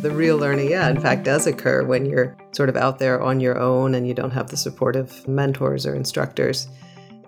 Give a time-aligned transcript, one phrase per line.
[0.00, 3.38] The real learning, yeah, in fact, does occur when you're sort of out there on
[3.38, 6.68] your own and you don't have the supportive mentors or instructors.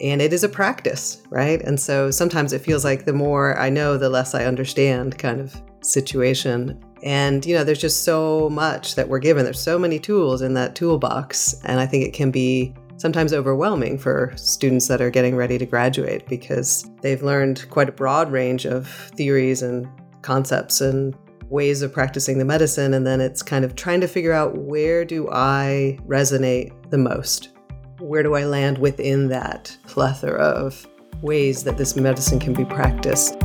[0.00, 1.61] And it is a practice, right?
[1.61, 5.39] And so sometimes it feels like the more I know, the less I understand kind
[5.39, 6.82] of situation.
[7.03, 9.45] And, you know, there's just so much that we're given.
[9.45, 11.61] There's so many tools in that toolbox.
[11.64, 15.67] And I think it can be sometimes overwhelming for students that are getting ready to
[15.67, 19.86] graduate because they've learned quite a broad range of theories and
[20.23, 21.14] concepts and
[21.52, 22.94] ways of practicing the medicine.
[22.94, 27.50] And then it's kind of trying to figure out where do I resonate the most?
[27.98, 30.86] Where do I land within that plethora of
[31.20, 33.36] ways that this medicine can be practiced?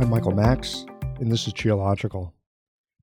[0.00, 0.84] I'm Michael Max,
[1.20, 2.32] and this is Qiological.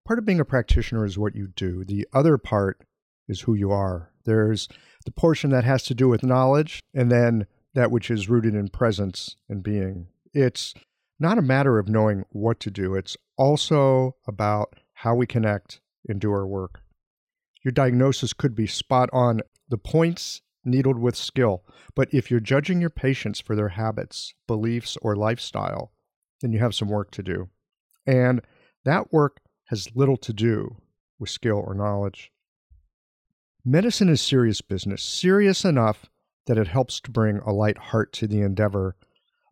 [0.06, 1.86] Part of being a practitioner is what you do.
[1.86, 2.82] The other part
[3.30, 4.12] is who you are.
[4.26, 4.68] There's
[5.06, 8.68] the portion that has to do with knowledge, and then that which is rooted in
[8.68, 10.08] presence and being.
[10.34, 10.74] It's
[11.20, 16.20] not a matter of knowing what to do, it's also about how we connect and
[16.20, 16.82] do our work.
[17.64, 21.64] Your diagnosis could be spot on, the points needled with skill,
[21.96, 25.92] but if you're judging your patients for their habits, beliefs, or lifestyle,
[26.42, 27.50] then you have some work to do.
[28.06, 28.42] And
[28.86, 30.78] that work has little to do
[31.20, 32.32] with skill or knowledge.
[33.66, 36.10] Medicine is serious business, serious enough
[36.46, 38.96] that it helps to bring a light heart to the endeavor,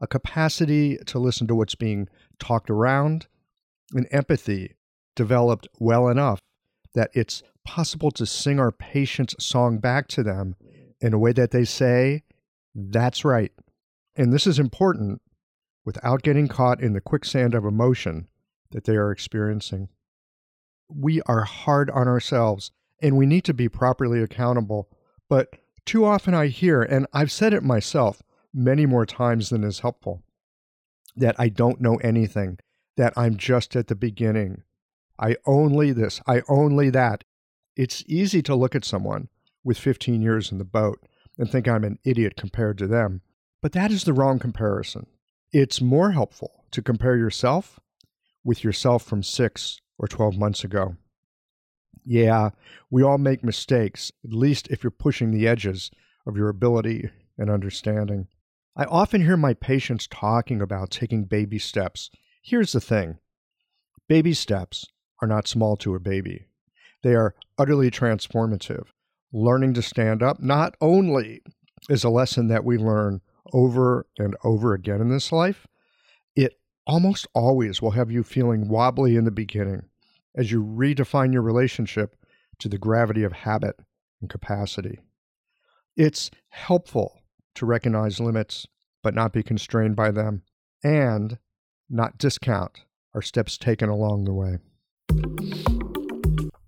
[0.01, 2.07] a capacity to listen to what's being
[2.39, 3.27] talked around,
[3.93, 4.75] an empathy
[5.15, 6.39] developed well enough
[6.93, 10.55] that it's possible to sing our patient's song back to them
[11.01, 12.23] in a way that they say,
[12.73, 13.51] That's right.
[14.15, 15.21] And this is important
[15.83, 18.27] without getting caught in the quicksand of emotion
[18.71, 19.89] that they are experiencing.
[20.89, 24.89] We are hard on ourselves and we need to be properly accountable.
[25.29, 28.21] But too often I hear, and I've said it myself
[28.55, 30.23] many more times than is helpful,
[31.15, 32.57] that I don't know anything,
[32.95, 34.63] that I'm just at the beginning.
[35.19, 37.25] I only this, I only that.
[37.75, 39.27] It's easy to look at someone
[39.63, 40.99] with 15 years in the boat
[41.37, 43.21] and think I'm an idiot compared to them,
[43.61, 45.07] but that is the wrong comparison.
[45.51, 47.79] It's more helpful to compare yourself
[48.43, 50.95] with yourself from six or 12 months ago.
[52.05, 52.51] Yeah,
[52.89, 55.91] we all make mistakes, at least if you're pushing the edges
[56.25, 58.27] of your ability and understanding.
[58.77, 62.09] I often hear my patients talking about taking baby steps.
[62.43, 63.19] Here's the thing
[64.09, 64.85] baby steps
[65.21, 66.47] are not small to a baby,
[67.01, 68.87] they are utterly transformative.
[69.31, 71.41] Learning to stand up not only
[71.89, 73.21] is a lesson that we learn
[73.53, 75.67] over and over again in this life,
[76.35, 79.83] it almost always will have you feeling wobbly in the beginning
[80.35, 82.15] as you redefine your relationship
[82.59, 83.77] to the gravity of habit
[84.21, 84.99] and capacity.
[85.95, 87.21] It's helpful
[87.55, 88.67] to recognize limits,
[89.01, 90.43] but not be constrained by them,
[90.83, 91.37] and
[91.89, 92.81] not discount
[93.13, 94.57] our steps taken along the way.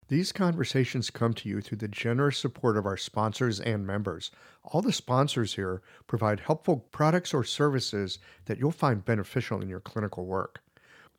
[0.10, 4.32] These conversations come to you through the generous support of our sponsors and members.
[4.64, 9.82] All the sponsors here provide helpful products or services that you'll find beneficial in your
[9.82, 10.62] clinical work.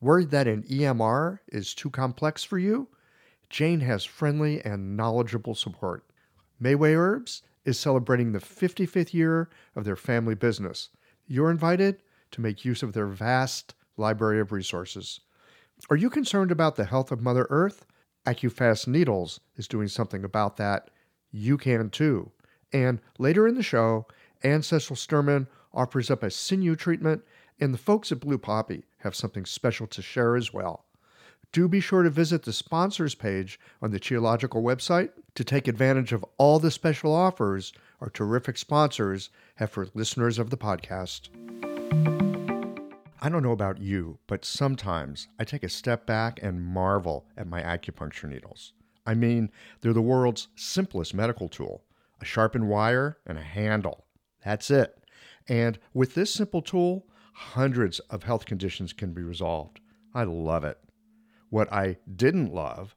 [0.00, 2.88] Worried that an EMR is too complex for you?
[3.50, 6.04] Jane has friendly and knowledgeable support.
[6.62, 10.88] Mayway Herbs is celebrating the 55th year of their family business.
[11.26, 15.20] You're invited to make use of their vast library of resources.
[15.90, 17.84] Are you concerned about the health of Mother Earth?
[18.26, 20.90] AccuFast Needles is doing something about that.
[21.30, 22.32] You can too.
[22.72, 24.06] And later in the show,
[24.42, 27.22] Anne Cecil Sturman offers up a sinew treatment
[27.60, 30.86] and the folks at Blue Poppy have something special to share as well.
[31.52, 36.12] Do be sure to visit the sponsors page on the Qiological website to take advantage
[36.12, 41.28] of all the special offers our terrific sponsors have for listeners of the podcast.
[43.22, 47.46] I don't know about you, but sometimes I take a step back and marvel at
[47.46, 48.72] my acupuncture needles.
[49.06, 51.84] I mean, they're the world's simplest medical tool
[52.20, 54.06] a sharpened wire and a handle.
[54.44, 55.04] That's it.
[55.46, 59.78] And with this simple tool, hundreds of health conditions can be resolved.
[60.12, 60.78] I love it.
[61.48, 62.96] What I didn't love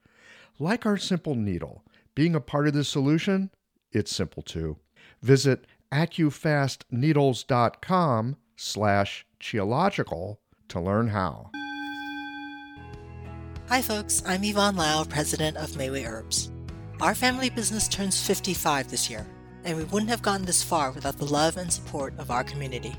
[0.61, 3.49] Like our simple needle, being a part of the solution,
[3.91, 4.77] it's simple too.
[5.23, 10.37] Visit accufastneedles.com slash qiological
[10.67, 11.49] to learn how.
[13.69, 14.21] Hi, folks.
[14.27, 16.51] I'm Yvonne Lau, president of Mayway Herbs.
[17.01, 19.25] Our family business turns 55 this year,
[19.63, 22.93] and we wouldn't have gotten this far without the love and support of our community.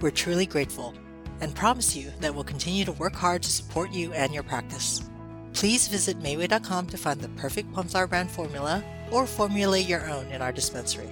[0.00, 0.92] We're truly grateful
[1.40, 5.08] and promise you that we'll continue to work hard to support you and your practice.
[5.56, 10.42] Please visit Mayway.com to find the perfect Plumflower brand formula or formulate your own in
[10.42, 11.08] our dispensary.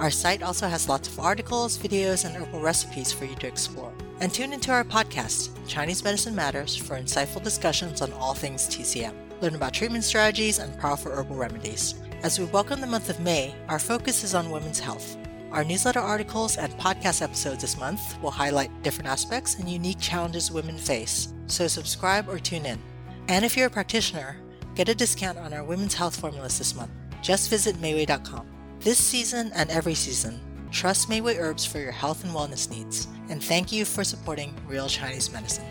[0.00, 3.92] Our site also has lots of articles, videos, and herbal recipes for you to explore.
[4.20, 9.12] And tune into our podcast, Chinese Medicine Matters, for insightful discussions on all things TCM.
[9.42, 11.96] Learn about treatment strategies and powerful herbal remedies.
[12.22, 15.18] As we welcome the month of May, our focus is on women's health.
[15.50, 20.50] Our newsletter articles and podcast episodes this month will highlight different aspects and unique challenges
[20.50, 22.78] women face, so subscribe or tune in.
[23.28, 24.36] And if you're a practitioner,
[24.74, 26.90] get a discount on our women's health formulas this month.
[27.22, 28.46] Just visit Mayway.com.
[28.80, 30.40] This season and every season,
[30.72, 34.88] trust Mayway Herbs for your health and wellness needs, and thank you for supporting Real
[34.88, 35.66] Chinese Medicine.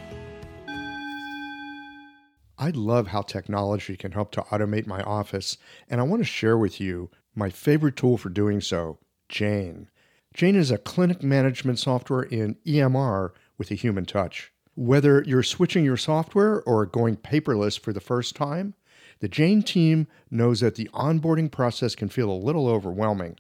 [2.57, 5.57] I love how technology can help to automate my office,
[5.89, 9.89] and I want to share with you my favorite tool for doing so, Jane.
[10.33, 14.53] Jane is a clinic management software in EMR with a human touch.
[14.75, 18.73] Whether you're switching your software or going paperless for the first time,
[19.19, 23.37] the Jane team knows that the onboarding process can feel a little overwhelming.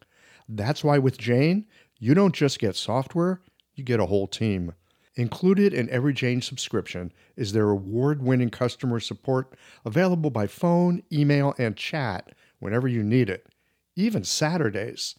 [0.49, 1.65] That's why with Jane,
[1.99, 3.41] you don't just get software,
[3.73, 4.73] you get a whole team.
[5.15, 9.55] Included in every Jane subscription is their award winning customer support
[9.85, 13.47] available by phone, email, and chat whenever you need it,
[13.95, 15.15] even Saturdays.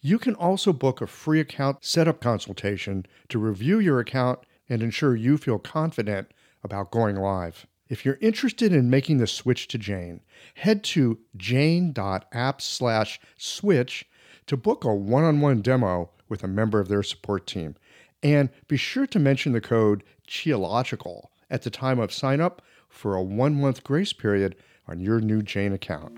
[0.00, 5.16] You can also book a free account setup consultation to review your account and ensure
[5.16, 6.32] you feel confident
[6.62, 7.66] about going live.
[7.88, 10.20] If you're interested in making the switch to Jane,
[10.54, 14.08] head to jane.app/switch
[14.46, 17.76] to book a one-on-one demo with a member of their support team.
[18.22, 23.14] And be sure to mention the code QIOLOGICAL at the time of sign up for
[23.14, 24.56] a one-month grace period
[24.88, 26.16] on your new Jane account.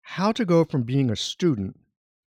[0.00, 1.78] How to go from being a student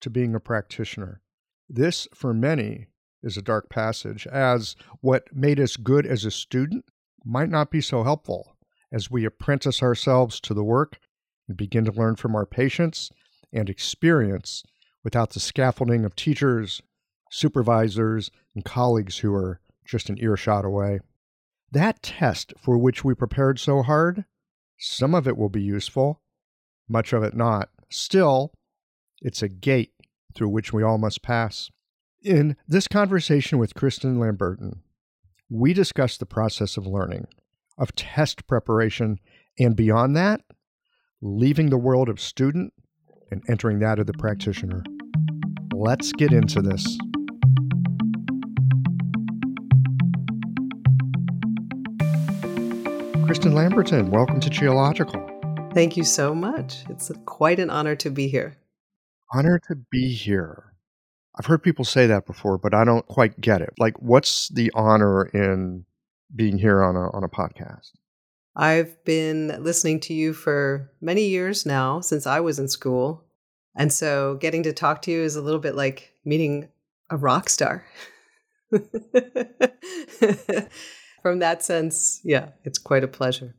[0.00, 1.20] to being a practitioner.
[1.68, 2.86] This, for many,
[3.22, 6.84] is a dark passage, as what made us good as a student
[7.24, 8.56] might not be so helpful
[8.92, 10.98] as we apprentice ourselves to the work
[11.46, 13.10] and begin to learn from our patients
[13.52, 14.62] and experience
[15.04, 16.82] without the scaffolding of teachers,
[17.30, 21.00] supervisors, and colleagues who are just an earshot away.
[21.70, 24.24] That test for which we prepared so hard,
[24.78, 26.22] some of it will be useful,
[26.88, 27.68] much of it not.
[27.90, 28.52] Still,
[29.20, 29.92] it's a gate
[30.38, 31.68] through which we all must pass.
[32.22, 34.82] In this conversation with Kristen Lamberton,
[35.50, 37.26] we discussed the process of learning,
[37.76, 39.18] of test preparation,
[39.58, 40.42] and beyond that,
[41.20, 42.72] leaving the world of student
[43.30, 44.84] and entering that of the practitioner.
[45.74, 46.84] Let's get into this.
[53.26, 55.74] Kristen Lamberton, welcome to Qiological.
[55.74, 56.84] Thank you so much.
[56.88, 58.56] It's quite an honor to be here.
[59.32, 60.74] Honor to be here.
[61.38, 63.70] I've heard people say that before, but I don't quite get it.
[63.78, 65.84] Like, what's the honor in
[66.34, 67.92] being here on a on a podcast?
[68.56, 73.24] I've been listening to you for many years now, since I was in school,
[73.76, 76.68] and so getting to talk to you is a little bit like meeting
[77.08, 77.84] a rock star.
[81.22, 83.54] From that sense, yeah, it's quite a pleasure.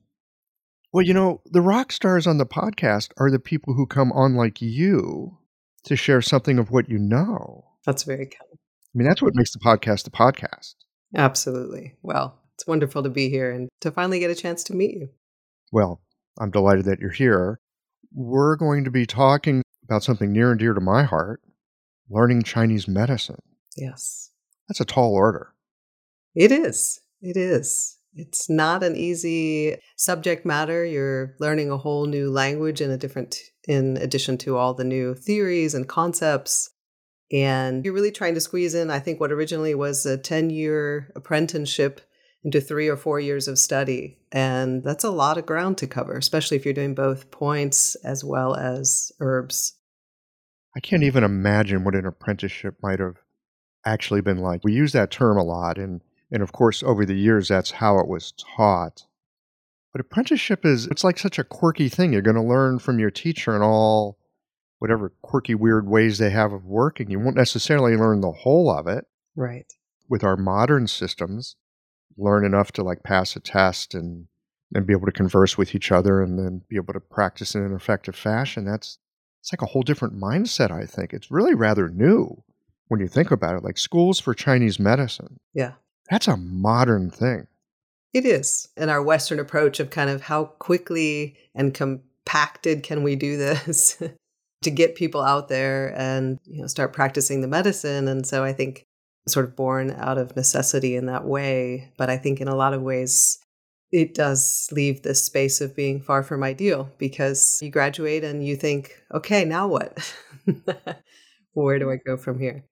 [0.91, 4.35] Well, you know, the rock stars on the podcast are the people who come on
[4.35, 5.38] like you
[5.85, 7.65] to share something of what you know.
[7.85, 8.49] That's very kind.
[8.53, 10.75] I mean, that's what makes the podcast the podcast.
[11.15, 11.95] Absolutely.
[12.01, 15.09] Well, it's wonderful to be here and to finally get a chance to meet you.
[15.71, 16.01] Well,
[16.39, 17.59] I'm delighted that you're here.
[18.13, 21.41] We're going to be talking about something near and dear to my heart
[22.09, 23.41] learning Chinese medicine.
[23.77, 24.31] Yes.
[24.67, 25.53] That's a tall order.
[26.35, 26.99] It is.
[27.21, 27.97] It is.
[28.13, 30.83] It's not an easy subject matter.
[30.83, 33.37] You're learning a whole new language in a different
[33.67, 36.71] in addition to all the new theories and concepts.
[37.31, 41.11] And you're really trying to squeeze in, I think, what originally was a 10 year
[41.15, 42.01] apprenticeship
[42.43, 44.17] into three or four years of study.
[44.31, 48.23] And that's a lot of ground to cover, especially if you're doing both points as
[48.23, 49.75] well as herbs.
[50.75, 53.17] I can't even imagine what an apprenticeship might have
[53.85, 54.61] actually been like.
[54.63, 56.01] We use that term a lot, and,
[56.31, 59.05] and of course, over the years, that's how it was taught.
[59.91, 62.13] But apprenticeship is, it's like such a quirky thing.
[62.13, 64.19] You're going to learn from your teacher and all
[64.77, 67.09] whatever quirky, weird ways they have of working.
[67.09, 69.05] You won't necessarily learn the whole of it.
[69.35, 69.65] Right.
[70.07, 71.55] With our modern systems,
[72.17, 74.27] learn enough to like pass a test and
[74.75, 77.63] and be able to converse with each other and then be able to practice in
[77.63, 78.65] an effective fashion.
[78.65, 78.99] That's
[79.41, 81.13] it's like a whole different mindset, I think.
[81.13, 82.43] It's really rather new
[82.87, 85.39] when you think about it, like schools for Chinese medicine.
[85.53, 85.73] Yeah.
[86.09, 87.47] That's a modern thing.
[88.13, 88.67] It is.
[88.75, 94.01] And our Western approach of kind of how quickly and compacted can we do this
[94.61, 98.07] to get people out there and you know start practicing the medicine.
[98.07, 98.85] And so I think
[99.27, 101.91] sort of born out of necessity in that way.
[101.97, 103.39] But I think in a lot of ways
[103.91, 108.55] it does leave this space of being far from ideal because you graduate and you
[108.55, 110.15] think, okay, now what?
[111.53, 112.63] Where do I go from here?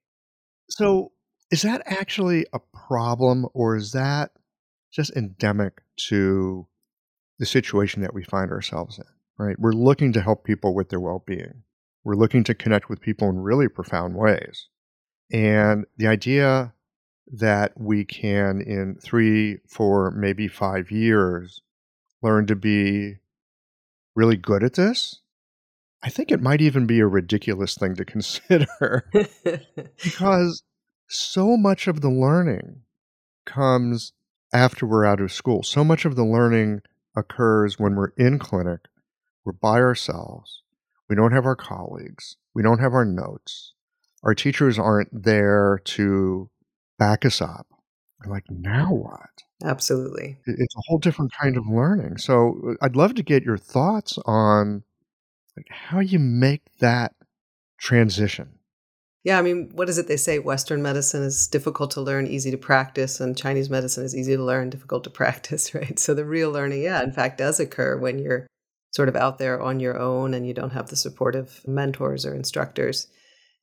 [0.70, 1.12] So,
[1.52, 4.32] is that actually a problem or is that
[4.92, 6.68] just endemic to
[7.40, 9.06] the situation that we find ourselves in,
[9.38, 9.60] right?
[9.60, 11.64] We're looking to help people with their well being,
[12.04, 14.68] we're looking to connect with people in really profound ways.
[15.32, 16.74] And the idea
[17.34, 21.62] that we can, in three, four, maybe five years,
[22.22, 23.16] learn to be
[24.16, 25.20] really good at this,
[26.02, 29.10] I think it might even be a ridiculous thing to consider
[30.04, 30.64] because
[31.08, 32.82] so much of the learning
[33.46, 34.14] comes
[34.54, 35.64] after we're out of school.
[35.64, 36.82] So much of the learning
[37.16, 38.82] occurs when we're in clinic,
[39.46, 40.62] we're by ourselves,
[41.10, 43.74] we don't have our colleagues, we don't have our notes.
[44.24, 46.50] Our teachers aren't there to
[46.98, 47.68] back us up.
[48.26, 49.30] We're like, now what?
[49.64, 50.38] Absolutely.
[50.46, 52.18] It's a whole different kind of learning.
[52.18, 54.84] So uh, I'd love to get your thoughts on
[55.56, 57.16] like how you make that
[57.80, 58.57] transition.
[59.28, 60.40] Yeah, I mean, what is it they say?
[60.40, 64.42] Western medicine is difficult to learn, easy to practice, and Chinese medicine is easy to
[64.42, 66.00] learn, difficult to practice, right?
[66.00, 68.48] So the real learning, yeah, in fact, does occur when you're
[68.96, 72.26] sort of out there on your own and you don't have the support of mentors
[72.26, 73.08] or instructors.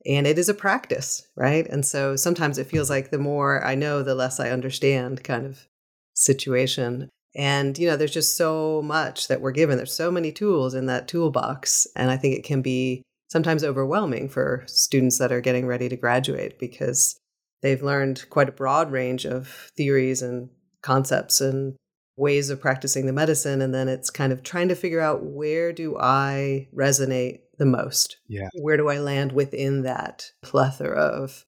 [0.05, 1.65] And it is a practice, right?
[1.67, 5.47] And so sometimes it feels like the more I know, the less I understand kind
[5.47, 5.65] of
[6.13, 7.09] situation.
[7.35, 9.77] And, you know, there's just so much that we're given.
[9.77, 11.87] There's so many tools in that toolbox.
[11.95, 13.01] And I think it can be
[13.35, 17.19] sometimes overwhelming for students that are getting ready to graduate because
[17.61, 20.47] they've learned quite a broad range of theories and
[20.81, 21.75] concepts and
[22.15, 25.73] ways of practicing the medicine and then it's kind of trying to figure out where
[25.73, 28.15] do I resonate the most?
[28.29, 28.47] Yeah.
[28.53, 31.45] Where do I land within that plethora of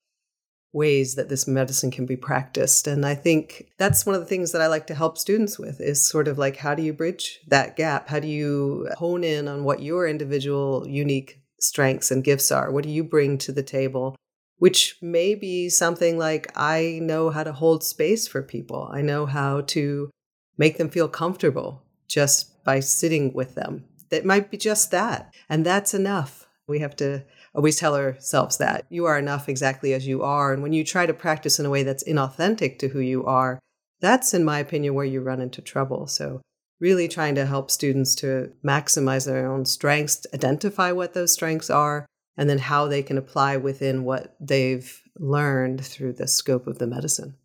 [0.74, 2.86] ways that this medicine can be practiced?
[2.86, 5.80] And I think that's one of the things that I like to help students with
[5.80, 8.10] is sort of like how do you bridge that gap?
[8.10, 12.72] How do you hone in on what your individual unique strengths and gifts are.
[12.72, 14.16] What do you bring to the table?
[14.58, 18.90] Which may be something like I know how to hold space for people.
[18.92, 20.10] I know how to
[20.58, 23.86] make them feel comfortable just by sitting with them.
[24.10, 25.34] That might be just that.
[25.50, 26.48] And that's enough.
[26.68, 27.24] We have to
[27.54, 30.54] always tell ourselves that you are enough exactly as you are.
[30.54, 33.60] And when you try to practice in a way that's inauthentic to who you are,
[34.00, 36.08] that's, in my opinion, where you run into trouble.
[36.08, 36.42] So
[36.80, 42.06] really trying to help students to maximize their own strengths, identify what those strengths are,
[42.38, 46.88] and then how they can apply within what they've learned through the scope of the
[46.88, 47.36] medicine.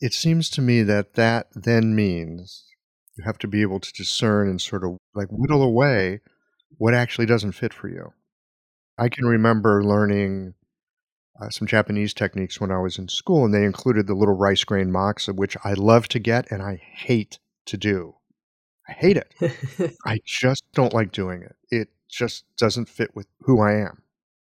[0.00, 2.64] It seems to me that that then means
[3.16, 6.20] you have to be able to discern and sort of like whittle away
[6.78, 8.12] what actually doesn't fit for you.
[8.98, 10.54] I can remember learning
[11.40, 14.64] uh, some Japanese techniques when I was in school, and they included the little rice
[14.64, 18.14] grain moxa, which I love to get and I hate to do.
[18.88, 19.96] I hate it.
[20.06, 21.56] I just don't like doing it.
[21.70, 24.02] It just doesn't fit with who I am.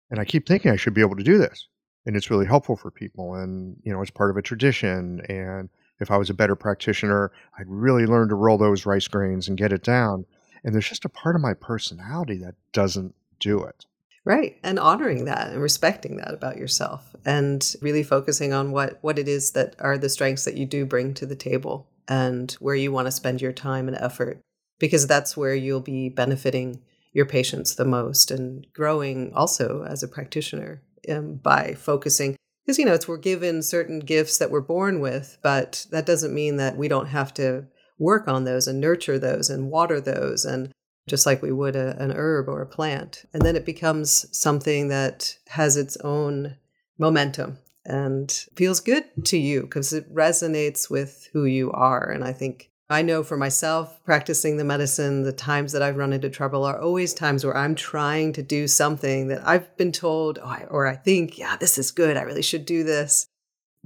[0.09, 1.67] And I keep thinking I should be able to do this.
[2.05, 3.35] And it's really helpful for people.
[3.35, 5.21] And, you know, it's part of a tradition.
[5.29, 9.47] And if I was a better practitioner, I'd really learn to roll those rice grains
[9.47, 10.25] and get it down.
[10.63, 13.85] And there's just a part of my personality that doesn't do it.
[14.25, 14.57] Right.
[14.63, 19.27] And honoring that and respecting that about yourself and really focusing on what, what it
[19.27, 22.91] is that are the strengths that you do bring to the table and where you
[22.91, 24.41] want to spend your time and effort,
[24.79, 26.81] because that's where you'll be benefiting
[27.13, 32.35] your patients the most and growing also as a practitioner um, by focusing.
[32.65, 36.33] Because, you know, it's we're given certain gifts that we're born with, but that doesn't
[36.33, 37.65] mean that we don't have to
[37.97, 40.71] work on those and nurture those and water those and
[41.07, 43.25] just like we would a, an herb or a plant.
[43.33, 46.57] And then it becomes something that has its own
[46.97, 47.57] momentum
[47.89, 52.09] and feels good to you because it resonates with who you are.
[52.09, 56.11] And I think I know for myself, practicing the medicine, the times that I've run
[56.11, 60.39] into trouble are always times where I'm trying to do something that I've been told,
[60.41, 62.17] oh, or I think, yeah, this is good.
[62.17, 63.27] I really should do this.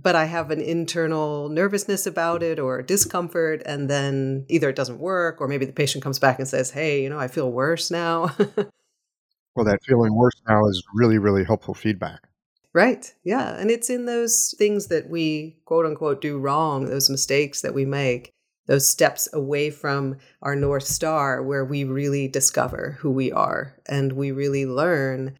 [0.01, 3.61] But I have an internal nervousness about it or discomfort.
[3.65, 7.03] And then either it doesn't work, or maybe the patient comes back and says, hey,
[7.03, 8.33] you know, I feel worse now.
[9.55, 12.27] well, that feeling worse now is really, really helpful feedback.
[12.73, 13.13] Right.
[13.23, 13.55] Yeah.
[13.55, 17.85] And it's in those things that we quote unquote do wrong, those mistakes that we
[17.85, 18.31] make,
[18.65, 24.13] those steps away from our North Star where we really discover who we are and
[24.13, 25.37] we really learn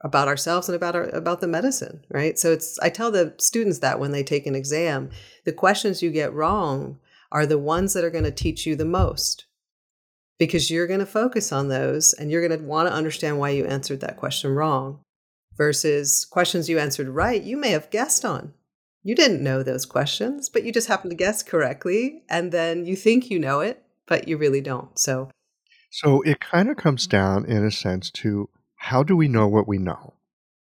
[0.00, 2.36] about ourselves and about our about the medicine, right?
[2.36, 5.10] So it's I tell the students that when they take an exam,
[5.44, 6.98] the questions you get wrong
[7.30, 9.44] are the ones that are going to teach you the most.
[10.38, 13.50] Because you're going to focus on those and you're going to want to understand why
[13.50, 14.98] you answered that question wrong
[15.56, 18.52] versus questions you answered right, you may have guessed on.
[19.02, 22.94] You didn't know those questions, but you just happened to guess correctly and then you
[22.94, 24.98] think you know it, but you really don't.
[24.98, 25.30] So
[25.90, 29.68] so it kind of comes down in a sense to how do we know what
[29.68, 30.14] we know?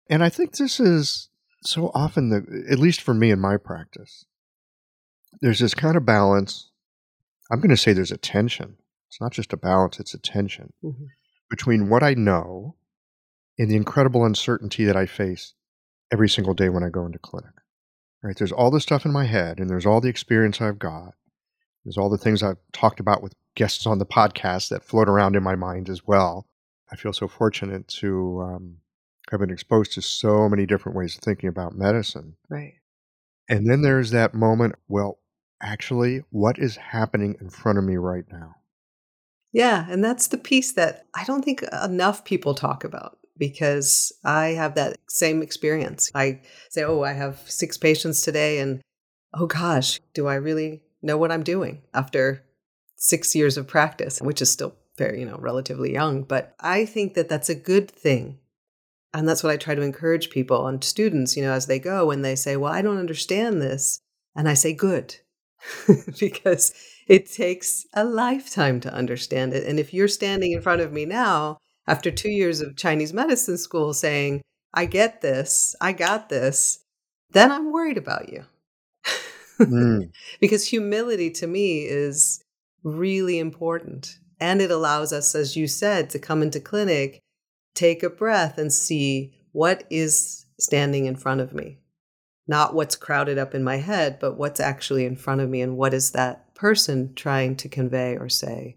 [0.10, 1.30] And I think this is
[1.64, 4.26] so often the at least for me in my practice,
[5.42, 6.70] there's this kind of balance.
[7.52, 8.78] I'm going to say there's a tension.
[9.10, 11.06] It's not just a balance, it's a tension mm-hmm.
[11.50, 12.76] between what I know
[13.58, 15.54] and the incredible uncertainty that I face
[16.12, 17.52] every single day when I go into clinic.
[18.24, 18.36] Right?
[18.38, 21.14] There's all the stuff in my head and there's all the experience I've got.
[21.86, 25.36] There's all the things I've talked about with guests on the podcast that float around
[25.36, 26.48] in my mind as well.
[26.92, 28.78] I feel so fortunate to um,
[29.32, 32.36] have been exposed to so many different ways of thinking about medicine.
[32.50, 32.76] Right.
[33.50, 35.20] And then there's that moment, well,
[35.62, 38.56] actually, what is happening in front of me right now?
[39.54, 39.86] Yeah.
[39.90, 44.76] And that's the piece that I don't think enough people talk about because I have
[44.76, 46.12] that same experience.
[46.14, 48.82] I say, oh, I have six patients today, and
[49.34, 52.44] oh gosh, do I really know what I'm doing after
[52.96, 56.24] six years of practice, which is still very, you know, relatively young.
[56.24, 58.40] But I think that that's a good thing.
[59.14, 62.12] And that's what I try to encourage people and students, you know, as they go
[62.12, 64.00] and they say, well, I don't understand this.
[64.36, 65.16] And I say, good,
[66.20, 66.74] because
[67.08, 69.66] it takes a lifetime to understand it.
[69.66, 73.58] And if you're standing in front of me now, after two years of Chinese medicine
[73.58, 74.42] school, saying,
[74.74, 76.80] I get this, I got this,
[77.32, 78.46] then I'm worried about you.
[79.60, 80.10] mm.
[80.40, 82.42] Because humility to me is
[82.84, 84.20] really important.
[84.40, 87.20] And it allows us, as you said, to come into clinic,
[87.74, 91.80] take a breath, and see what is standing in front of me.
[92.48, 95.76] Not what's crowded up in my head, but what's actually in front of me, and
[95.76, 98.77] what is that person trying to convey or say.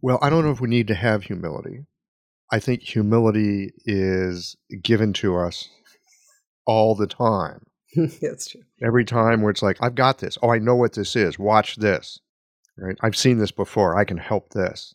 [0.00, 1.86] Well, I don't know if we need to have humility.
[2.50, 5.68] I think humility is given to us
[6.66, 7.66] all the time.
[8.20, 8.62] That's true.
[8.82, 10.38] Every time where it's like, I've got this.
[10.42, 11.38] Oh, I know what this is.
[11.38, 12.20] Watch this
[12.78, 12.96] right?
[13.02, 13.96] I've seen this before.
[13.96, 14.94] I can help this.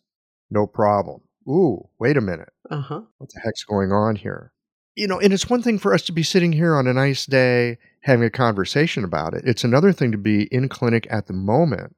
[0.50, 1.20] No problem.
[1.48, 2.50] Ooh, wait a minute.
[2.70, 3.02] Uh-huh.
[3.18, 4.52] What the heck's going on here?
[4.94, 7.26] You know, and it's one thing for us to be sitting here on a nice
[7.26, 9.42] day having a conversation about it.
[9.44, 11.96] It's another thing to be in clinic at the moment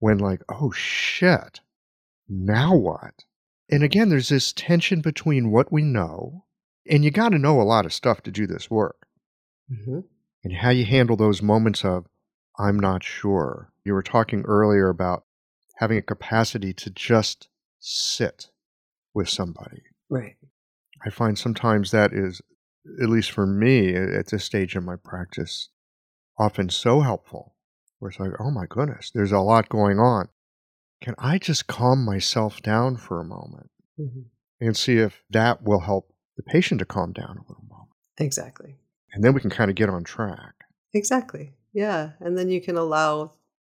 [0.00, 1.60] when, like, oh shit,
[2.28, 3.24] now what?
[3.70, 6.44] And again, there's this tension between what we know,
[6.88, 9.06] and you got to know a lot of stuff to do this work.
[9.70, 10.00] Mm-hmm.
[10.44, 12.06] And how you handle those moments of,
[12.58, 13.72] I'm not sure.
[13.84, 15.24] You were talking earlier about
[15.76, 17.48] having a capacity to just
[17.80, 18.48] sit
[19.12, 19.82] with somebody.
[20.08, 20.36] Right.
[21.04, 22.40] I find sometimes that is,
[23.02, 25.70] at least for me at this stage in my practice,
[26.38, 27.54] often so helpful.
[27.98, 30.28] Where it's like, oh my goodness, there's a lot going on.
[31.00, 34.22] Can I just calm myself down for a moment mm-hmm.
[34.60, 37.90] and see if that will help the patient to calm down a little moment?
[38.18, 38.76] Exactly.
[39.12, 40.54] And then we can kind of get on track.
[40.94, 41.52] Exactly.
[41.72, 42.10] Yeah.
[42.20, 43.32] And then you can allow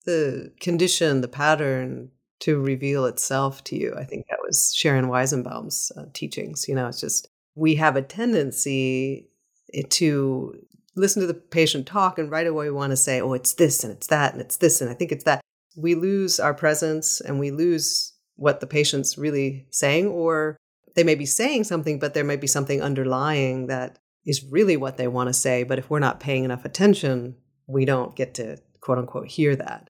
[0.06, 3.94] the condition, the pattern to reveal itself to you.
[3.98, 6.68] I think that was Sharon Weizenbaum's uh, teachings.
[6.68, 9.30] You know, it's just we have a tendency
[9.90, 10.56] to
[10.96, 13.84] listen to the patient talk and right away we want to say, oh, it's this
[13.84, 15.42] and it's that and it's this and I think it's that.
[15.80, 20.58] We lose our presence and we lose what the patient's really saying, or
[20.96, 24.98] they may be saying something, but there may be something underlying that is really what
[24.98, 25.64] they want to say.
[25.64, 27.36] But if we're not paying enough attention,
[27.68, 29.88] we don't get to quote unquote hear that.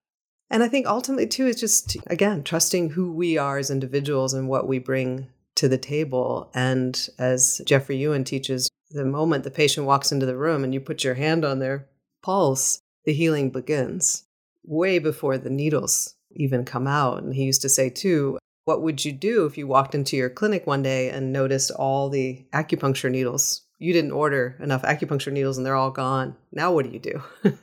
[0.49, 4.47] And I think ultimately, too, is just, again, trusting who we are as individuals and
[4.47, 6.49] what we bring to the table.
[6.53, 10.79] And as Jeffrey Yuen teaches, the moment the patient walks into the room and you
[10.79, 11.87] put your hand on their
[12.23, 14.25] pulse, the healing begins
[14.69, 17.23] way before the needles even come out.
[17.23, 20.29] And he used to say, too, what would you do if you walked into your
[20.29, 23.63] clinic one day and noticed all the acupuncture needles?
[23.79, 26.35] You didn't order enough acupuncture needles and they're all gone.
[26.51, 27.23] Now, what do you do?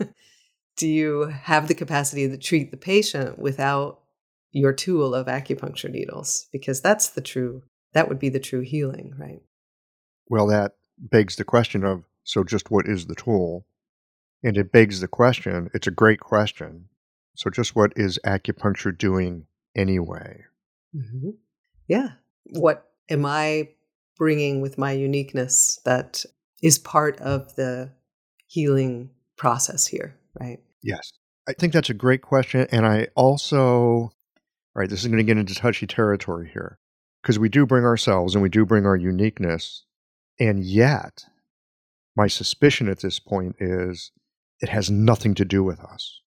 [0.77, 4.01] do you have the capacity to treat the patient without
[4.51, 6.49] your tool of acupuncture needles?
[6.53, 9.43] Because that's the true, that would be the true healing, right?
[10.29, 13.65] Well, that begs the question of so just what is the tool?
[14.43, 16.89] And it begs the question, it's a great question.
[17.37, 20.45] So, just what is acupuncture doing anyway?
[20.95, 21.31] Mm-hmm.
[21.89, 22.11] Yeah.
[22.51, 23.71] What am I
[24.17, 26.25] bringing with my uniqueness that
[26.63, 27.91] is part of the
[28.47, 30.59] healing process here, right?
[30.83, 31.13] Yes.
[31.49, 32.67] I think that's a great question.
[32.73, 34.11] And I also,
[34.75, 36.79] right, this is going to get into touchy territory here
[37.23, 39.85] because we do bring ourselves and we do bring our uniqueness
[40.39, 41.25] And yet,
[42.17, 44.13] my suspicion at this point is
[44.61, 46.21] it has nothing to do with us.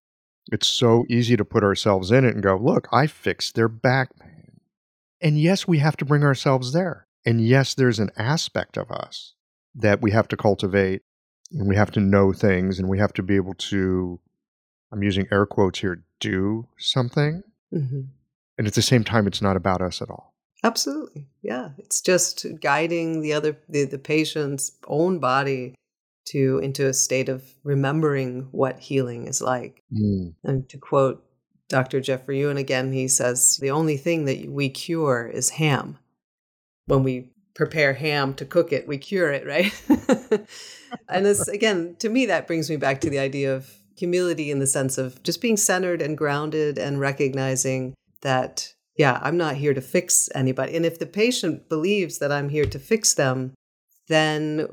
[0.52, 4.18] It's so easy to put ourselves in it and go, look, I fixed their back
[4.18, 4.60] pain.
[5.20, 7.06] And yes, we have to bring ourselves there.
[7.24, 9.34] And yes, there's an aspect of us
[9.74, 11.02] that we have to cultivate
[11.52, 14.18] and we have to know things and we have to be able to,
[14.92, 17.42] I'm using air quotes here, do something.
[17.72, 18.00] Mm-hmm.
[18.58, 20.34] And at the same time, it's not about us at all.
[20.62, 21.28] Absolutely.
[21.42, 21.70] Yeah.
[21.78, 25.74] It's just guiding the other, the, the patient's own body
[26.30, 29.82] to into a state of remembering what healing is like.
[29.92, 30.34] Mm.
[30.44, 31.24] And to quote
[31.68, 32.00] Dr.
[32.00, 35.98] Jeffrey Yuen again, he says, the only thing that we cure is ham.
[36.86, 39.72] When we prepare ham to cook it, we cure it, right?
[41.08, 44.58] and this, again, to me, that brings me back to the idea of humility in
[44.58, 49.74] the sense of just being centered and grounded and recognizing that, yeah, I'm not here
[49.74, 50.74] to fix anybody.
[50.74, 53.54] And if the patient believes that I'm here to fix them,
[54.08, 54.68] then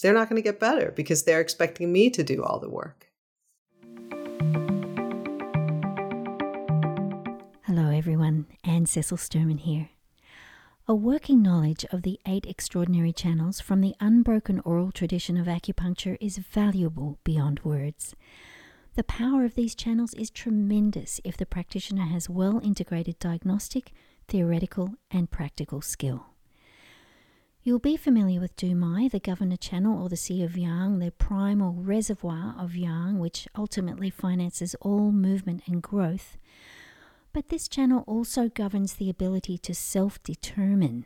[0.00, 3.06] they're not going to get better because they're expecting me to do all the work.
[7.64, 8.46] Hello, everyone.
[8.64, 9.90] Anne Cecil Sturman here.
[10.86, 16.16] A working knowledge of the eight extraordinary channels from the unbroken oral tradition of acupuncture
[16.18, 18.14] is valuable beyond words.
[18.94, 23.92] The power of these channels is tremendous if the practitioner has well integrated diagnostic,
[24.28, 26.26] theoretical, and practical skill.
[27.68, 31.74] You'll be familiar with Dumai, the governor channel, or the Sea of Yang, the primal
[31.74, 36.38] reservoir of Yang, which ultimately finances all movement and growth.
[37.34, 41.04] But this channel also governs the ability to self determine.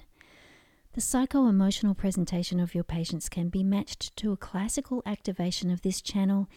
[0.93, 5.83] The psycho emotional presentation of your patients can be matched to a classical activation of
[5.83, 6.49] this channel,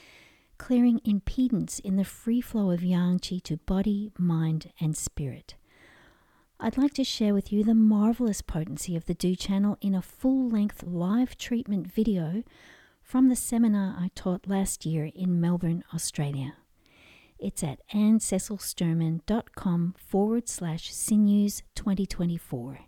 [0.60, 5.56] clearing impedance in the free flow of yang qi to body, mind, and spirit.
[6.60, 10.02] I'd like to share with you the marvelous potency of the Du channel in a
[10.02, 12.44] full length live treatment video
[13.04, 16.54] from the seminar I taught last year in Melbourne, Australia.
[17.38, 22.80] It's at annececilsturman.com forward slash sinews 2024.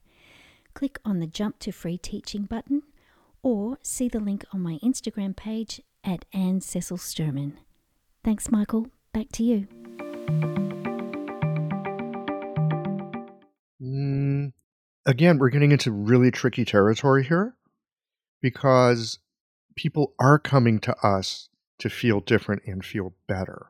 [0.74, 2.84] Click on the Jump to Free Teaching button
[3.44, 7.54] or see the link on my Instagram page at Anne Cecil Sturman.
[8.24, 8.88] Thanks, Michael.
[9.14, 9.68] Back to you.
[13.82, 14.54] Mm,
[15.06, 17.56] again, we're getting into really tricky territory here
[18.42, 19.20] because
[19.76, 23.68] people are coming to us to feel different and feel better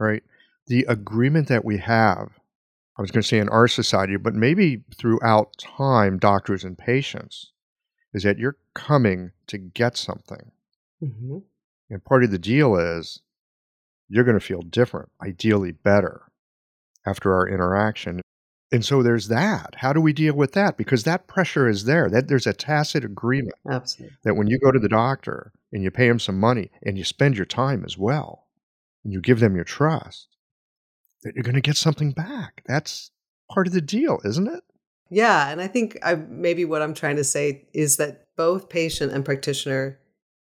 [0.00, 0.22] right?
[0.66, 2.40] The agreement that we have,
[2.98, 7.52] I was going to say in our society, but maybe throughout time, doctors and patients,
[8.12, 10.50] is that you're coming to get something.
[11.02, 11.38] Mm-hmm.
[11.90, 13.20] And part of the deal is
[14.08, 16.22] you're going to feel different, ideally better
[17.06, 18.20] after our interaction.
[18.72, 19.74] And so there's that.
[19.78, 20.76] How do we deal with that?
[20.76, 22.08] Because that pressure is there.
[22.08, 24.16] That there's a tacit agreement Absolutely.
[24.22, 27.04] that when you go to the doctor and you pay him some money and you
[27.04, 28.46] spend your time as well,
[29.04, 30.28] and you give them your trust,
[31.22, 32.62] that you're going to get something back.
[32.66, 33.10] That's
[33.50, 34.62] part of the deal, isn't it?
[35.10, 39.12] Yeah, and I think I maybe what I'm trying to say is that both patient
[39.12, 39.98] and practitioner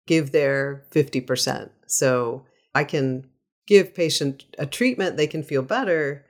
[0.07, 1.71] give their 50%.
[1.87, 3.29] So I can
[3.67, 6.25] give patient a treatment, they can feel better,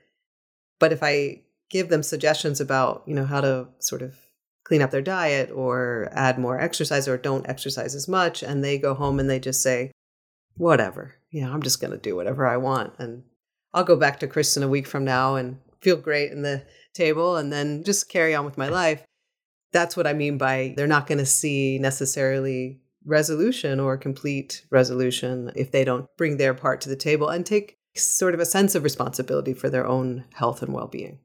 [0.79, 4.17] but if I give them suggestions about, you know, how to sort of
[4.65, 8.79] clean up their diet or add more exercise or don't exercise as much and they
[8.79, 9.91] go home and they just say,
[10.57, 11.15] whatever.
[11.31, 12.93] Yeah, I'm just going to do whatever I want.
[12.99, 13.25] And
[13.73, 17.37] I'll go back to Kristen a week from now and feel great in the table
[17.37, 19.05] and then just carry on with my life.
[19.73, 25.51] That's what I mean by they're not going to see necessarily resolution or complete resolution
[25.55, 28.75] if they don't bring their part to the table and take sort of a sense
[28.75, 31.19] of responsibility for their own health and well being.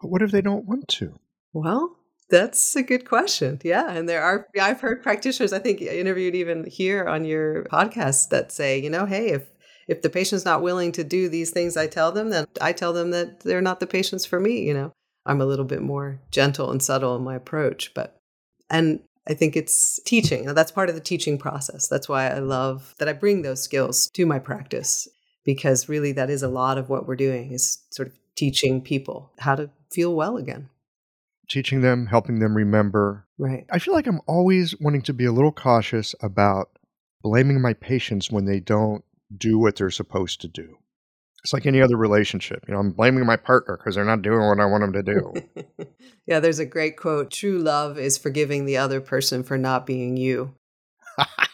[0.00, 1.18] But what if they don't want to?
[1.52, 1.96] Well,
[2.30, 3.60] that's a good question.
[3.64, 3.90] Yeah.
[3.90, 8.52] And there are, I've heard practitioners, I think interviewed even here on your podcast that
[8.52, 9.50] say, you know, hey, if,
[9.88, 12.92] if the patient's not willing to do these things I tell them, then I tell
[12.92, 14.60] them that they're not the patients for me.
[14.60, 14.92] You know,
[15.26, 18.16] I'm a little bit more gentle and subtle in my approach, but,
[18.70, 20.46] and I think it's teaching.
[20.46, 21.88] That's part of the teaching process.
[21.88, 25.08] That's why I love that I bring those skills to my practice
[25.44, 29.32] because really that is a lot of what we're doing is sort of teaching people
[29.38, 30.68] how to feel well again
[31.50, 33.26] teaching them, helping them remember.
[33.36, 33.66] Right.
[33.70, 36.70] I feel like I'm always wanting to be a little cautious about
[37.22, 39.04] blaming my patients when they don't
[39.36, 40.76] do what they're supposed to do.
[41.42, 42.64] It's like any other relationship.
[42.68, 45.02] You know, I'm blaming my partner because they're not doing what I want them to
[45.02, 45.86] do.
[46.26, 50.18] yeah, there's a great quote True love is forgiving the other person for not being
[50.18, 50.54] you,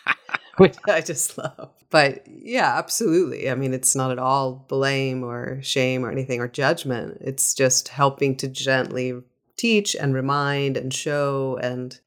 [0.58, 1.70] which I just love.
[1.90, 3.50] But yeah, absolutely.
[3.50, 7.18] I mean, it's not at all blame or shame or anything or judgment.
[7.20, 9.22] It's just helping to gently
[9.56, 11.98] teach and remind and show and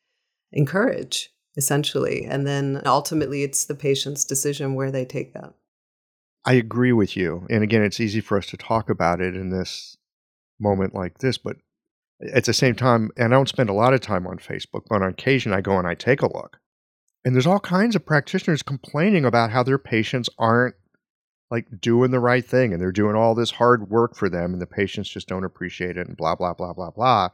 [0.51, 2.25] encourage, essentially.
[2.25, 5.53] And then ultimately, it's the patient's decision where they take that.
[6.45, 7.45] I agree with you.
[7.49, 9.97] And again, it's easy for us to talk about it in this
[10.59, 11.57] moment like this, but
[12.33, 15.01] at the same time, and I don't spend a lot of time on Facebook, but
[15.01, 16.59] on occasion I go and I take a look.
[17.25, 20.75] And there's all kinds of practitioners complaining about how their patients aren't
[21.51, 24.61] like doing the right thing and they're doing all this hard work for them and
[24.61, 27.29] the patients just don't appreciate it and blah, blah, blah, blah, blah.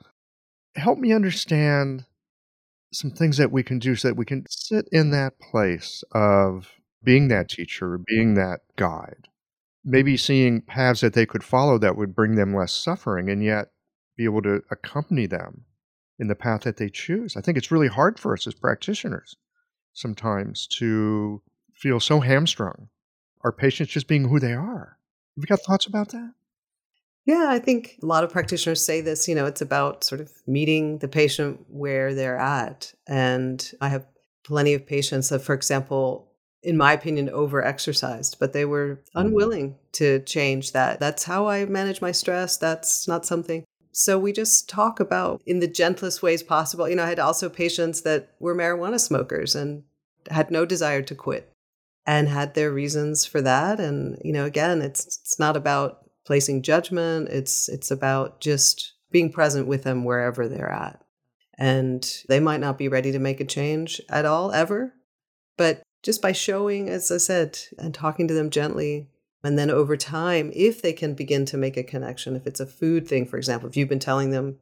[0.76, 2.06] Help me understand
[2.93, 6.71] some things that we can do so that we can sit in that place of
[7.04, 9.28] being that teacher, being that guide,
[9.84, 13.67] maybe seeing paths that they could follow that would bring them less suffering and yet
[14.17, 15.65] be able to accompany them
[16.17, 17.36] in the path that they choose.
[17.36, 19.36] I think it's really hard for us as practitioners
[19.96, 21.42] sometimes to
[21.74, 22.90] feel so hamstrung.
[23.44, 24.98] Our patients just being who they are.
[25.36, 26.34] Have you got thoughts about that?
[27.26, 30.32] Yeah, I think a lot of practitioners say this, you know, it's about sort of
[30.46, 32.94] meeting the patient where they're at.
[33.08, 34.06] And I have
[34.44, 36.32] plenty of patients that, for example,
[36.62, 39.20] in my opinion, over exercised, but they were mm-hmm.
[39.20, 41.00] unwilling to change that.
[41.00, 42.58] That's how I manage my stress.
[42.58, 43.64] That's not something.
[43.98, 46.90] So we just talk about in the gentlest ways possible.
[46.90, 49.84] You know, I had also patients that were marijuana smokers and
[50.30, 51.54] had no desire to quit
[52.06, 53.80] and had their reasons for that.
[53.80, 57.30] And, you know, again, it's it's not about placing judgment.
[57.30, 61.02] It's it's about just being present with them wherever they're at.
[61.58, 64.94] And they might not be ready to make a change at all ever,
[65.56, 69.08] but just by showing as I said and talking to them gently
[69.46, 72.66] and then over time if they can begin to make a connection if it's a
[72.66, 74.58] food thing for example if you've been telling them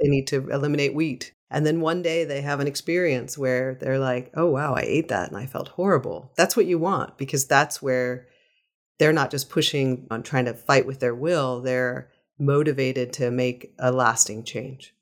[0.00, 3.98] they need to eliminate wheat and then one day they have an experience where they're
[3.98, 6.30] like, oh, wow, I ate that and I felt horrible.
[6.36, 8.28] That's what you want because that's where
[8.98, 13.74] they're not just pushing on trying to fight with their will, they're motivated to make
[13.78, 14.94] a lasting change.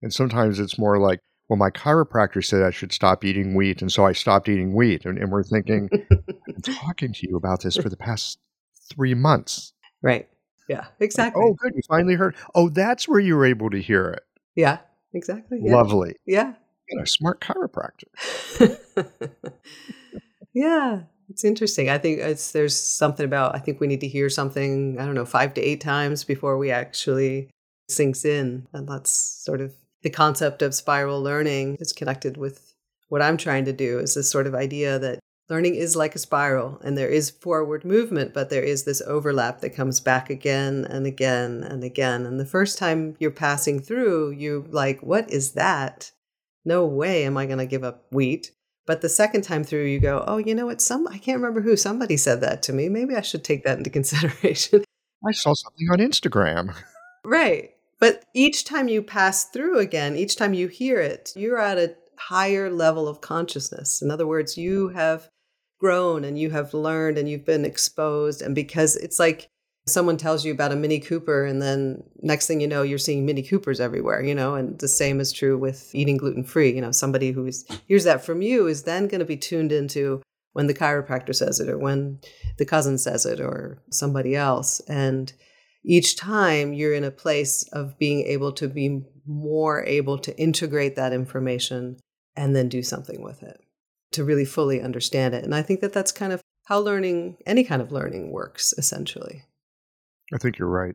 [0.00, 3.82] And sometimes it's more like, well, my chiropractor said I should stop eating wheat.
[3.82, 5.04] And so I stopped eating wheat.
[5.04, 5.90] And, and we're thinking,
[6.48, 8.38] I'm talking to you about this for the past
[8.94, 9.72] three months.
[10.02, 10.28] Right.
[10.68, 11.40] Yeah, exactly.
[11.40, 11.72] Like, oh, good.
[11.74, 12.36] You finally heard.
[12.54, 14.22] Oh, that's where you were able to hear it.
[14.54, 14.78] Yeah,
[15.12, 15.60] exactly.
[15.62, 15.76] Yeah.
[15.76, 16.14] Lovely.
[16.26, 16.54] Yeah.
[16.88, 18.78] You know, smart chiropractor.
[20.54, 21.02] yeah.
[21.28, 21.88] It's interesting.
[21.88, 25.14] I think it's there's something about I think we need to hear something, I don't
[25.14, 27.50] know, five to eight times before we actually
[27.88, 28.66] sinks in.
[28.72, 32.74] And that's sort of the concept of spiral learning is connected with
[33.08, 35.20] what I'm trying to do is this sort of idea that
[35.52, 39.60] learning is like a spiral and there is forward movement, but there is this overlap
[39.60, 42.24] that comes back again and again and again.
[42.24, 46.10] And the first time you're passing through, you like, what is that?
[46.64, 48.52] No way am I going to give up wheat.
[48.86, 50.80] But the second time through, you go, oh, you know what?
[50.80, 52.88] Some I can't remember who somebody said that to me.
[52.88, 54.84] Maybe I should take that into consideration.
[55.28, 56.74] I saw something on Instagram.
[57.26, 57.72] right.
[58.00, 61.94] But each time you pass through again, each time you hear it, you're at a
[62.16, 64.00] higher level of consciousness.
[64.00, 65.28] In other words, you have
[65.82, 68.40] grown and you have learned and you've been exposed.
[68.40, 69.50] And because it's like
[69.86, 73.26] someone tells you about a Mini Cooper, and then next thing you know, you're seeing
[73.26, 76.72] Mini Coopers everywhere, you know, and the same is true with eating gluten free.
[76.72, 77.50] You know, somebody who
[77.88, 81.58] hears that from you is then going to be tuned into when the chiropractor says
[81.58, 82.20] it or when
[82.58, 84.80] the cousin says it or somebody else.
[84.88, 85.32] And
[85.84, 90.94] each time you're in a place of being able to be more able to integrate
[90.94, 91.98] that information
[92.36, 93.61] and then do something with it
[94.12, 95.44] to really fully understand it.
[95.44, 99.44] And I think that that's kind of how learning, any kind of learning, works essentially.
[100.32, 100.94] I think you're right.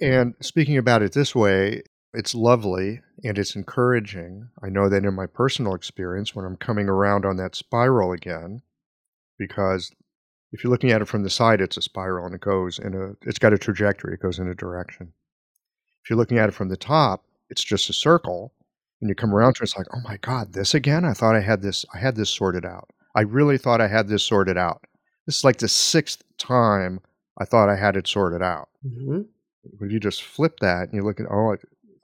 [0.00, 4.48] And speaking about it this way, it's lovely and it's encouraging.
[4.62, 8.62] I know that in my personal experience, when I'm coming around on that spiral again,
[9.38, 9.92] because
[10.52, 12.94] if you're looking at it from the side, it's a spiral and it goes in
[12.94, 15.12] a, it's got a trajectory, it goes in a direction.
[16.02, 18.52] If you're looking at it from the top, it's just a circle.
[19.00, 21.04] And you come around to it, it's like, oh my God, this again?
[21.04, 22.88] I thought I had this, I had this sorted out.
[23.14, 24.84] I really thought I had this sorted out.
[25.26, 27.00] This is like the sixth time
[27.38, 28.68] I thought I had it sorted out.
[28.84, 29.22] Mm-hmm.
[29.78, 31.52] But you just flip that and you look at, oh,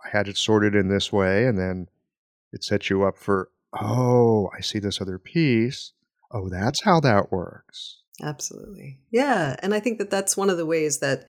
[0.04, 1.88] I had it sorted in this way, and then
[2.52, 5.92] it sets you up for, oh, I see this other piece.
[6.32, 7.98] Oh, that's how that works.
[8.22, 8.98] Absolutely.
[9.10, 9.56] Yeah.
[9.62, 11.26] And I think that that's one of the ways that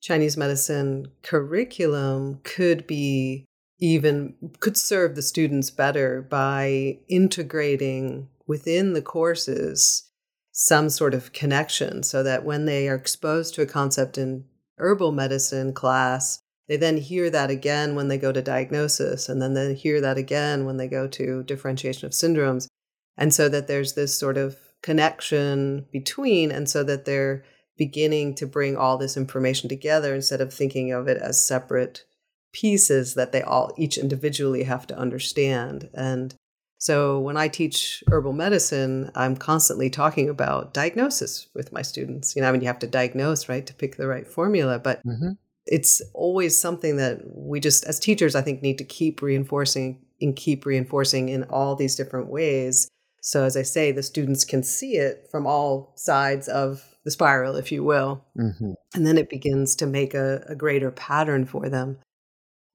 [0.00, 3.44] Chinese medicine curriculum could be
[3.82, 10.08] even could serve the students better by integrating within the courses
[10.52, 14.44] some sort of connection so that when they are exposed to a concept in
[14.76, 19.54] herbal medicine class, they then hear that again when they go to diagnosis, and then
[19.54, 22.68] they hear that again when they go to differentiation of syndromes.
[23.16, 27.44] And so that there's this sort of connection between, and so that they're
[27.76, 32.04] beginning to bring all this information together instead of thinking of it as separate
[32.52, 35.88] pieces that they all each individually have to understand.
[35.94, 36.34] And
[36.82, 42.34] So when I teach herbal medicine, I'm constantly talking about diagnosis with my students.
[42.34, 45.00] You know, I mean, you have to diagnose, right, to pick the right formula, but
[45.06, 45.34] mm-hmm.
[45.64, 50.34] it's always something that we just, as teachers, I think, need to keep reinforcing and
[50.34, 52.88] keep reinforcing in all these different ways.
[53.20, 57.54] So, as I say, the students can see it from all sides of the spiral,
[57.54, 58.24] if you will.
[58.36, 58.72] Mm-hmm.
[58.96, 61.98] And then it begins to make a, a greater pattern for them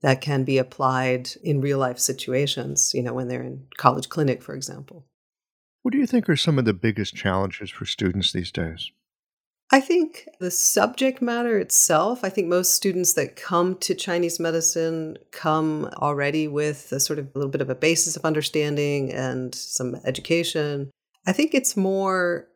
[0.01, 4.43] that can be applied in real life situations, you know, when they're in college clinic,
[4.43, 5.05] for example.
[5.81, 8.91] What do you think are some of the biggest challenges for students these days?
[9.71, 15.17] I think the subject matter itself, I think most students that come to Chinese medicine
[15.31, 19.53] come already with a sort of a little bit of a basis of understanding and
[19.53, 20.89] some education.
[21.25, 22.47] I think it's more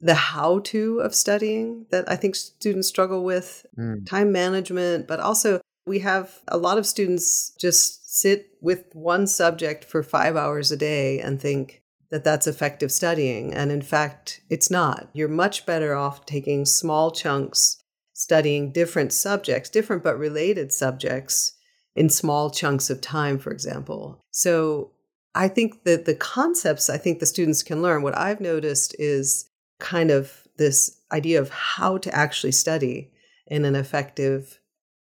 [0.00, 4.06] the how to of studying that I think students struggle with mm.
[4.06, 9.84] time management, but also we have a lot of students just sit with one subject
[9.84, 13.54] for five hours a day and think that that's effective studying.
[13.54, 15.08] And in fact, it's not.
[15.12, 21.54] You're much better off taking small chunks, studying different subjects, different but related subjects
[21.96, 24.20] in small chunks of time, for example.
[24.30, 24.92] So
[25.34, 29.48] I think that the concepts I think the students can learn, what I've noticed is
[29.80, 33.10] kind of this idea of how to actually study
[33.46, 34.60] in an effective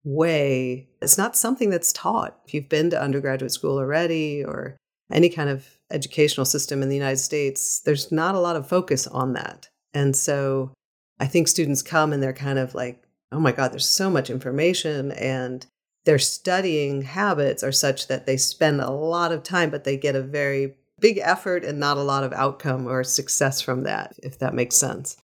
[0.04, 0.88] way.
[1.00, 2.38] It's not something that's taught.
[2.46, 4.76] If you've been to undergraduate school already or
[5.10, 9.06] any kind of educational system in the United States, there's not a lot of focus
[9.06, 9.68] on that.
[9.94, 10.72] And so
[11.20, 14.30] I think students come and they're kind of like, oh my God, there's so much
[14.30, 15.12] information.
[15.12, 15.66] And
[16.04, 20.16] their studying habits are such that they spend a lot of time, but they get
[20.16, 24.38] a very big effort and not a lot of outcome or success from that, if
[24.38, 25.16] that makes sense.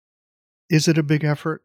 [0.70, 1.62] Is it a big effort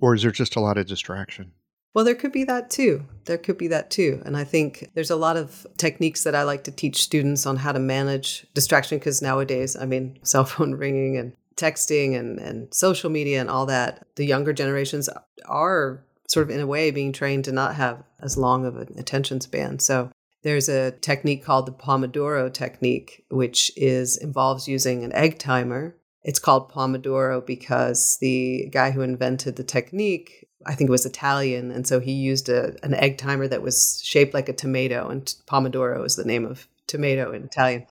[0.00, 1.52] or is there just a lot of distraction?
[1.98, 3.04] Well, there could be that too.
[3.24, 4.22] There could be that too.
[4.24, 7.56] And I think there's a lot of techniques that I like to teach students on
[7.56, 12.72] how to manage distraction because nowadays, I mean, cell phone ringing and texting and, and
[12.72, 15.08] social media and all that, the younger generations
[15.46, 18.94] are sort of in a way being trained to not have as long of an
[18.96, 19.80] attention span.
[19.80, 20.12] So
[20.44, 25.96] there's a technique called the Pomodoro technique, which is involves using an egg timer.
[26.22, 31.70] It's called Pomodoro because the guy who invented the technique I think it was Italian,
[31.70, 35.24] and so he used a, an egg timer that was shaped like a tomato, and
[35.46, 37.86] Pomodoro is the name of tomato in Italian.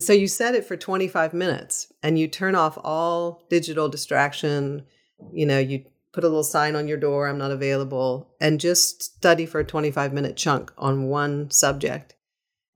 [0.00, 4.84] So you set it for 25 minutes, and you turn off all digital distraction.
[5.32, 9.02] You know, you put a little sign on your door, "I'm not available," and just
[9.02, 12.14] study for a 25 minute chunk on one subject,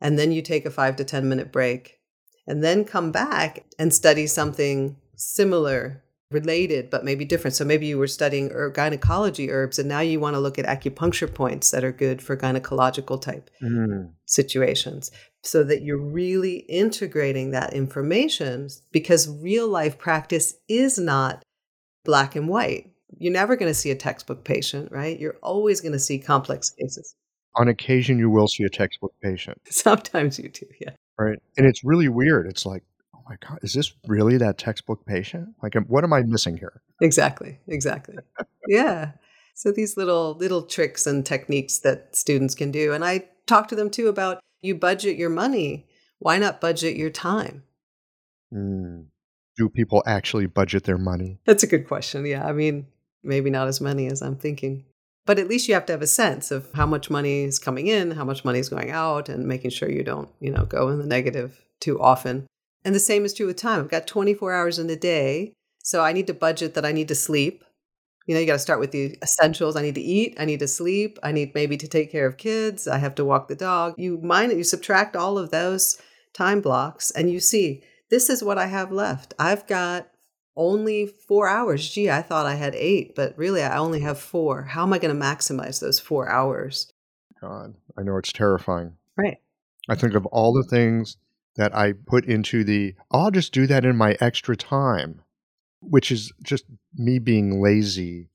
[0.01, 2.01] and then you take a five to 10 minute break,
[2.45, 7.55] and then come back and study something similar related but maybe different.
[7.55, 10.67] So maybe you were studying er- gynecology herbs and now you want to look at
[10.67, 14.11] acupuncture points that are good for gynecological type mm.
[14.27, 15.11] situations
[15.43, 21.43] so that you're really integrating that information because real life practice is not
[22.05, 22.91] black and white.
[23.19, 25.19] You're never going to see a textbook patient, right?
[25.19, 27.15] You're always going to see complex cases.
[27.57, 29.61] On occasion, you will see a textbook patient.
[29.71, 30.91] Sometimes you do, yeah.
[31.19, 31.39] Right.
[31.57, 32.47] And it's really weird.
[32.47, 32.85] It's like,
[33.29, 35.51] my God, is this really that textbook patient?
[35.63, 36.83] Like, what am I missing here?
[37.01, 37.59] Exactly.
[37.69, 38.17] Exactly.
[38.69, 39.13] yeah.
[39.55, 43.77] So these little little tricks and techniques that students can do, and I talk to
[43.77, 45.87] them too about you budget your money.
[46.21, 47.65] Why not budget your time?
[48.55, 49.07] Mm.
[49.57, 51.41] Do people actually budget their money?
[51.45, 52.25] That's a good question.
[52.25, 52.87] Yeah, I mean,
[53.25, 54.85] maybe not as many as I'm thinking.
[55.27, 57.87] But at least you have to have a sense of how much money is coming
[57.89, 60.89] in, how much money is going out, and making sure you don't, you know, go
[60.89, 62.47] in the negative too often.
[62.85, 63.81] And the same is true with time.
[63.81, 65.53] I've got 24 hours in a day.
[65.83, 67.65] So I need to budget that I need to sleep.
[68.27, 69.75] You know, you got to start with the essentials.
[69.75, 70.37] I need to eat.
[70.39, 71.19] I need to sleep.
[71.23, 72.87] I need maybe to take care of kids.
[72.87, 73.95] I have to walk the dog.
[73.97, 76.01] You mind it, you subtract all of those
[76.35, 79.35] time blocks and you see this is what I have left.
[79.39, 80.09] I've got
[80.57, 81.89] only four hours.
[81.89, 84.65] Gee, I thought I had eight, but really I only have four.
[84.65, 86.91] How am I going to maximize those four hours?
[87.41, 88.93] God, I know it's terrifying.
[89.17, 89.39] Right.
[89.89, 91.17] I think of all the things
[91.59, 95.21] that I put into the, oh, I'll just do that in my extra time,
[95.83, 98.31] which is just me being lazy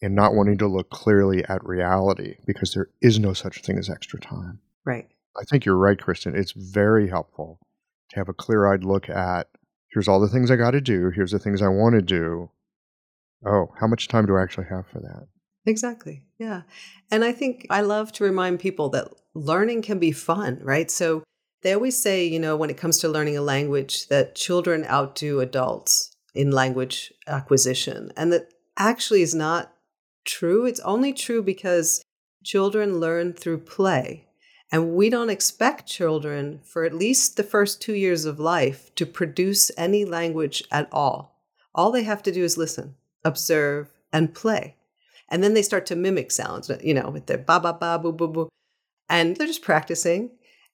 [0.00, 3.90] and not wanting to look clearly at reality because there is no such thing as
[3.90, 4.60] extra time.
[4.86, 5.08] Right.
[5.38, 6.34] I think you're right, Kristen.
[6.34, 7.58] It's very helpful
[8.10, 9.48] to have a clear eyed look at
[9.92, 12.50] here's all the things I got to do, here's the things I want to do.
[13.44, 15.26] Oh, how much time do I actually have for that?
[15.66, 16.22] Exactly.
[16.38, 16.62] Yeah.
[17.10, 20.90] And I think I love to remind people that learning can be fun, right?
[20.90, 21.24] So
[21.62, 25.40] they always say, you know, when it comes to learning a language, that children outdo
[25.40, 28.12] adults in language acquisition.
[28.16, 29.72] And that actually is not
[30.24, 30.66] true.
[30.66, 32.02] It's only true because
[32.44, 34.26] children learn through play.
[34.72, 39.04] And we don't expect children for at least the first two years of life to
[39.04, 41.42] produce any language at all.
[41.74, 42.94] All they have to do is listen,
[43.24, 44.76] observe, and play.
[45.28, 48.12] And then they start to mimic sounds, you know, with their ba ba ba boo
[48.12, 48.48] boo boo.
[49.08, 50.30] And they're just practicing.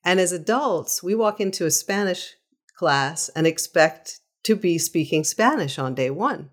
[0.07, 2.37] And as adults, we walk into a Spanish
[2.77, 6.51] class and expect to be speaking Spanish on day one.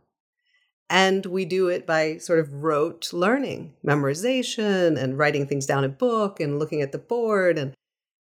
[0.89, 5.91] And we do it by sort of rote learning, memorization, and writing things down in
[5.91, 7.59] a book and looking at the board.
[7.59, 7.75] And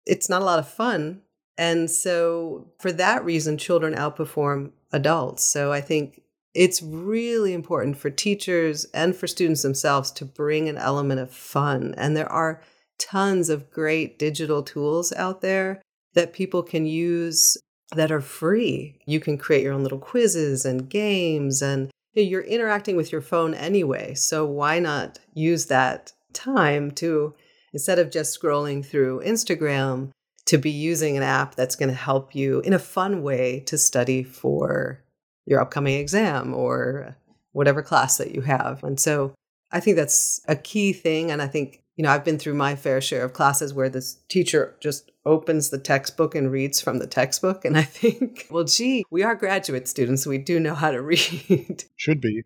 [0.04, 1.22] it's not a lot of fun.
[1.56, 5.44] And so, for that reason, children outperform adults.
[5.44, 6.22] So, I think
[6.54, 11.94] it's really important for teachers and for students themselves to bring an element of fun.
[11.96, 12.62] And there are
[13.00, 15.82] tons of great digital tools out there
[16.14, 17.56] that people can use
[17.96, 19.00] that are free.
[19.06, 23.54] You can create your own little quizzes and games, and you're interacting with your phone
[23.54, 24.14] anyway.
[24.14, 27.34] So why not use that time to,
[27.72, 30.10] instead of just scrolling through Instagram,
[30.46, 33.78] to be using an app that's going to help you in a fun way to
[33.78, 35.02] study for
[35.46, 37.16] your upcoming exam or
[37.52, 38.82] whatever class that you have.
[38.82, 39.32] And so
[39.72, 41.30] I think that's a key thing.
[41.30, 44.22] And I think, you know, I've been through my fair share of classes where this
[44.30, 47.66] teacher just opens the textbook and reads from the textbook.
[47.66, 50.24] And I think, well, gee, we are graduate students.
[50.24, 51.84] So we do know how to read.
[51.96, 52.42] Should be.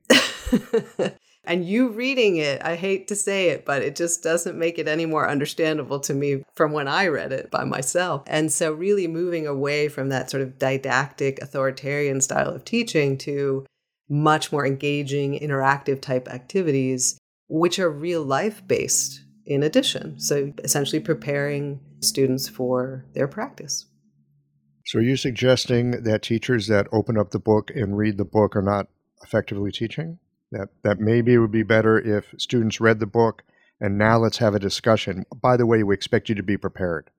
[1.45, 4.89] and you reading it, I hate to say it, but it just doesn't make it
[4.89, 8.25] any more understandable to me from when I read it by myself.
[8.27, 13.65] And so, really moving away from that sort of didactic, authoritarian style of teaching to
[14.09, 20.19] much more engaging, interactive type activities, which are real life based in addition.
[20.21, 23.87] So, essentially preparing students for their practice.
[24.87, 28.57] So, are you suggesting that teachers that open up the book and read the book
[28.57, 28.89] are not
[29.23, 30.19] effectively teaching?
[30.53, 33.43] That, that maybe it would be better if students read the book
[33.81, 35.25] and now let's have a discussion.
[35.43, 37.11] By the way, we expect you to be prepared.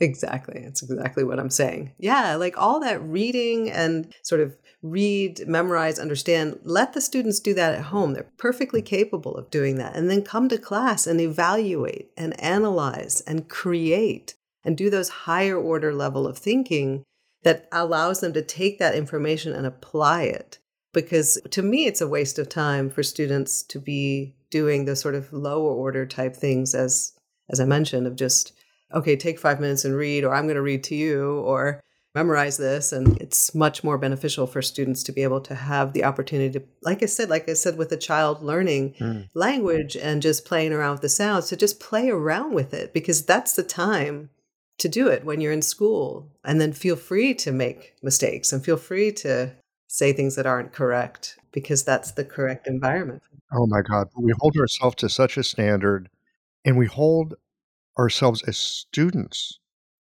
[0.00, 0.62] Exactly.
[0.64, 1.92] It's exactly what I'm saying.
[1.98, 7.52] Yeah, like all that reading and sort of read, memorize, understand, let the students do
[7.54, 8.14] that at home.
[8.14, 9.94] They're perfectly capable of doing that.
[9.94, 15.58] And then come to class and evaluate and analyze and create and do those higher
[15.58, 17.04] order level of thinking
[17.42, 20.58] that allows them to take that information and apply it.
[20.92, 25.14] Because to me, it's a waste of time for students to be doing the sort
[25.14, 27.12] of lower order type things as
[27.50, 28.52] as I mentioned, of just
[28.92, 31.80] okay, take five minutes and read, or I'm going to read to you, or
[32.14, 32.92] memorize this.
[32.92, 36.64] And it's much more beneficial for students to be able to have the opportunity to,
[36.82, 39.28] like I said, like I said, with a child learning mm.
[39.34, 43.24] language and just playing around with the sounds, to just play around with it because
[43.24, 44.30] that's the time
[44.78, 46.28] to do it when you're in school.
[46.44, 49.52] And then feel free to make mistakes and feel free to
[49.86, 53.22] say things that aren't correct because that's the correct environment.
[53.52, 54.08] Oh my God.
[54.16, 56.08] We hold ourselves to such a standard
[56.64, 57.34] and we hold
[57.98, 59.59] ourselves as students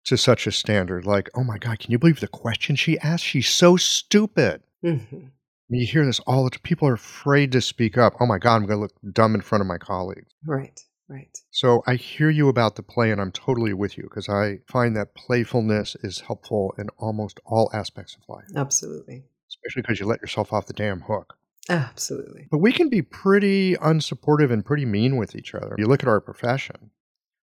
[0.06, 1.06] to such a standard.
[1.06, 3.24] Like, oh my God, can you believe the question she asked?
[3.24, 4.64] She's so stupid.
[4.84, 5.28] Mm-hmm.
[5.70, 6.60] You hear this all the time.
[6.64, 8.14] People are afraid to speak up.
[8.20, 10.34] Oh my God, I'm going to look dumb in front of my colleagues.
[10.46, 10.78] Right,
[11.08, 11.38] right.
[11.52, 14.98] So I hear you about the play, and I'm totally with you because I find
[14.98, 18.50] that playfulness is helpful in almost all aspects of life.
[18.54, 19.24] Absolutely.
[19.48, 21.38] Especially because you let yourself off the damn hook.
[21.70, 22.48] Absolutely.
[22.52, 25.76] But we can be pretty unsupportive and pretty mean with each other.
[25.78, 26.92] You look at our profession,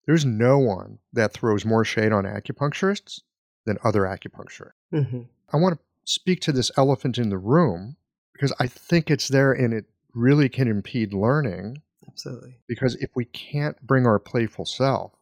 [0.08, 3.20] there's no one that throws more shade on acupuncturists
[3.66, 4.72] than other acupuncturists.
[4.92, 5.20] Mm-hmm.
[5.52, 5.80] I want to
[6.10, 7.96] speak to this elephant in the room
[8.32, 9.84] because I think it's there and it
[10.14, 11.82] really can impede learning.
[12.08, 12.56] Absolutely.
[12.66, 15.12] Because if we can't bring our playful self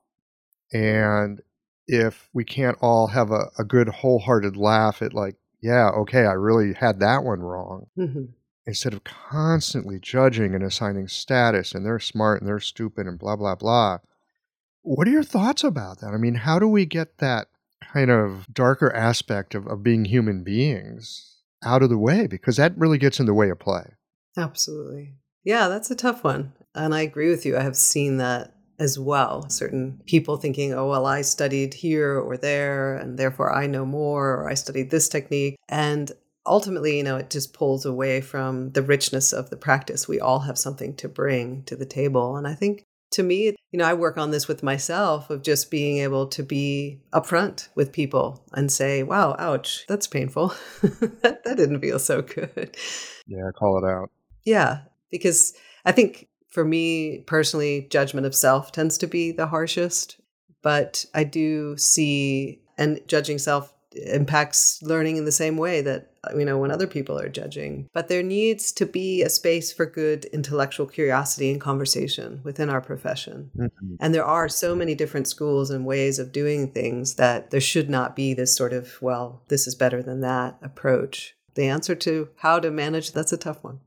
[0.73, 1.43] and
[1.89, 6.35] if we can't all have a, a good wholehearted laugh at like, yeah, okay, I
[6.35, 7.89] really had that one wrong.
[7.99, 8.27] Mm-hmm.
[8.67, 13.35] Instead of constantly judging and assigning status and they're smart and they're stupid and blah,
[13.35, 13.99] blah, blah
[14.87, 16.15] what are your thoughts about that?
[16.15, 17.49] I mean, how do we get that
[17.93, 22.29] kind of darker aspect of, of being human beings out of the way?
[22.29, 23.95] Because that really gets in the way of play.
[24.37, 25.15] Absolutely.
[25.45, 26.53] Yeah, that's a tough one.
[26.75, 27.57] And I agree with you.
[27.57, 29.49] I have seen that as well.
[29.49, 34.35] Certain people thinking, oh, well, I studied here or there, and therefore I know more,
[34.35, 35.57] or I studied this technique.
[35.69, 36.13] And
[36.47, 40.07] ultimately, you know, it just pulls away from the richness of the practice.
[40.07, 42.37] We all have something to bring to the table.
[42.37, 45.71] And I think to me, you know, I work on this with myself of just
[45.71, 50.49] being able to be upfront with people and say, wow, ouch, that's painful.
[50.83, 52.77] that, that didn't feel so good.
[53.27, 54.11] Yeah, call it out.
[54.45, 54.81] Yeah,
[55.11, 55.55] because
[55.85, 60.21] I think for me personally, judgment of self tends to be the harshest.
[60.63, 63.73] But I do see, and judging self
[64.05, 67.89] impacts learning in the same way that you know when other people are judging.
[67.93, 72.81] But there needs to be a space for good intellectual curiosity and conversation within our
[72.81, 73.51] profession.
[73.57, 73.95] Mm-hmm.
[74.01, 77.89] and there are so many different schools and ways of doing things that there should
[77.89, 81.35] not be this sort of well this is better than that approach.
[81.55, 83.81] The answer to how to manage that's a tough one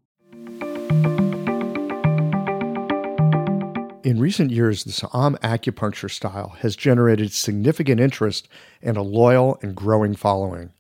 [4.10, 8.48] In recent years, the Sa'am acupuncture style has generated significant interest
[8.82, 10.74] and a loyal and growing following.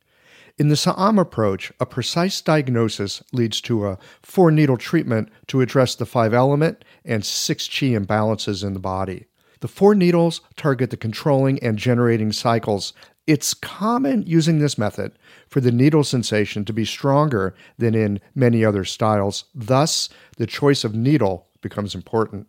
[0.57, 5.93] In the Sa'am approach, a precise diagnosis leads to a four needle treatment to address
[5.93, 9.27] the five element and six chi imbalances in the body.
[9.59, 12.93] The four needles target the controlling and generating cycles.
[13.27, 15.11] It's common using this method
[15.49, 19.45] for the needle sensation to be stronger than in many other styles.
[19.53, 22.47] Thus, the choice of needle becomes important.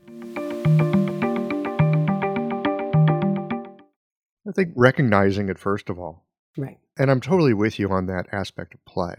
[4.46, 6.24] I think recognizing it first of all.
[6.56, 6.78] Right.
[6.98, 9.14] And I'm totally with you on that aspect of play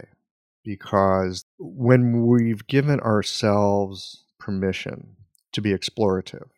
[0.62, 5.14] because when we've given ourselves permission
[5.52, 6.48] to be explorative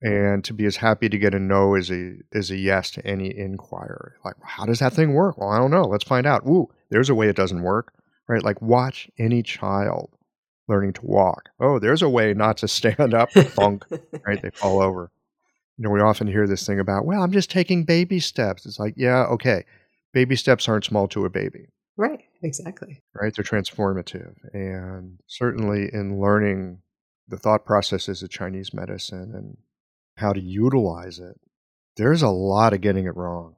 [0.00, 3.06] and to be as happy to get a no as a as a yes to
[3.06, 4.12] any inquiry.
[4.24, 5.36] Like, how does that thing work?
[5.36, 5.84] Well, I don't know.
[5.84, 6.46] Let's find out.
[6.46, 7.92] Ooh, there's a way it doesn't work.
[8.28, 8.42] Right?
[8.42, 10.10] Like watch any child
[10.68, 11.48] learning to walk.
[11.60, 13.84] Oh, there's a way not to stand up funk,
[14.26, 14.40] right?
[14.42, 15.10] They fall over.
[15.78, 18.66] You know, we often hear this thing about, well, I'm just taking baby steps.
[18.66, 19.64] It's like, yeah, okay.
[20.12, 21.68] Baby steps aren't small to a baby.
[21.96, 23.02] Right, exactly.
[23.14, 24.34] Right, they're transformative.
[24.52, 26.82] And certainly in learning
[27.28, 29.56] the thought processes of Chinese medicine and
[30.16, 31.40] how to utilize it,
[31.96, 33.56] there's a lot of getting it wrong.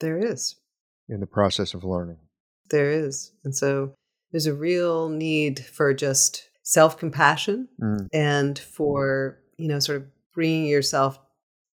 [0.00, 0.56] There is.
[1.08, 2.18] In the process of learning.
[2.70, 3.32] There is.
[3.44, 3.94] And so
[4.30, 8.08] there's a real need for just self compassion mm.
[8.12, 11.18] and for, you know, sort of bringing yourself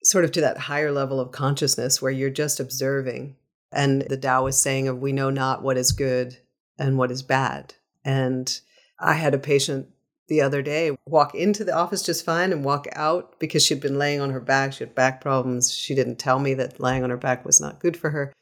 [0.04, 3.36] sort of to that higher level of consciousness where you're just observing
[3.72, 6.38] and the Tao is saying of we know not what is good
[6.78, 7.76] and what is bad.
[8.04, 8.60] And
[9.00, 9.90] I had a patient
[10.28, 13.98] the other day walk into the office just fine and walk out because she'd been
[13.98, 14.74] laying on her back.
[14.74, 15.74] She had back problems.
[15.74, 18.34] She didn't tell me that laying on her back was not good for her.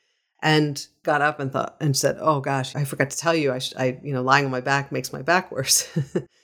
[0.44, 3.52] And got up and thought and said, "Oh gosh, I forgot to tell you.
[3.52, 5.90] I, I you know, lying on my back makes my back worse."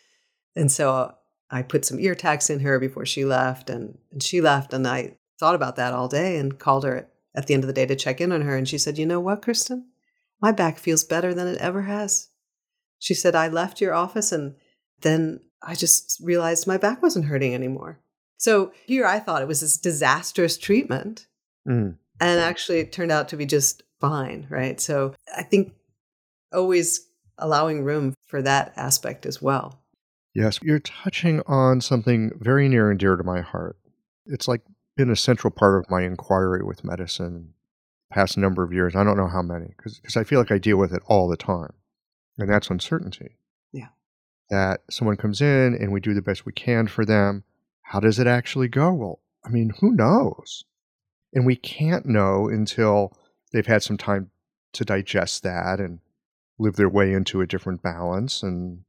[0.55, 1.11] and so uh,
[1.51, 4.73] I put some ear tags in her before she left, and, and she left.
[4.73, 7.73] And I thought about that all day and called her at the end of the
[7.73, 8.55] day to check in on her.
[8.55, 9.87] And she said, You know what, Kristen?
[10.41, 12.29] My back feels better than it ever has.
[12.99, 14.55] She said, I left your office and
[15.01, 17.99] then I just realized my back wasn't hurting anymore.
[18.37, 21.27] So here I thought it was this disastrous treatment.
[21.67, 21.95] Mm.
[22.19, 24.79] And actually, it turned out to be just fine, right?
[24.79, 25.73] So I think
[26.51, 27.07] always
[27.37, 29.79] allowing room for that aspect as well.
[30.33, 33.77] Yes, you're touching on something very near and dear to my heart.
[34.25, 34.61] It's like
[34.95, 37.53] been a central part of my inquiry with medicine
[38.11, 38.95] past number of years.
[38.95, 41.37] I don't know how many because I feel like I deal with it all the
[41.37, 41.73] time,
[42.37, 43.37] and that's uncertainty.
[43.71, 43.89] Yeah,
[44.49, 47.43] that someone comes in and we do the best we can for them.
[47.81, 48.93] How does it actually go?
[48.93, 50.63] Well, I mean, who knows?
[51.33, 53.17] And we can't know until
[53.51, 54.29] they've had some time
[54.73, 55.99] to digest that and
[56.59, 58.43] live their way into a different balance.
[58.43, 58.83] And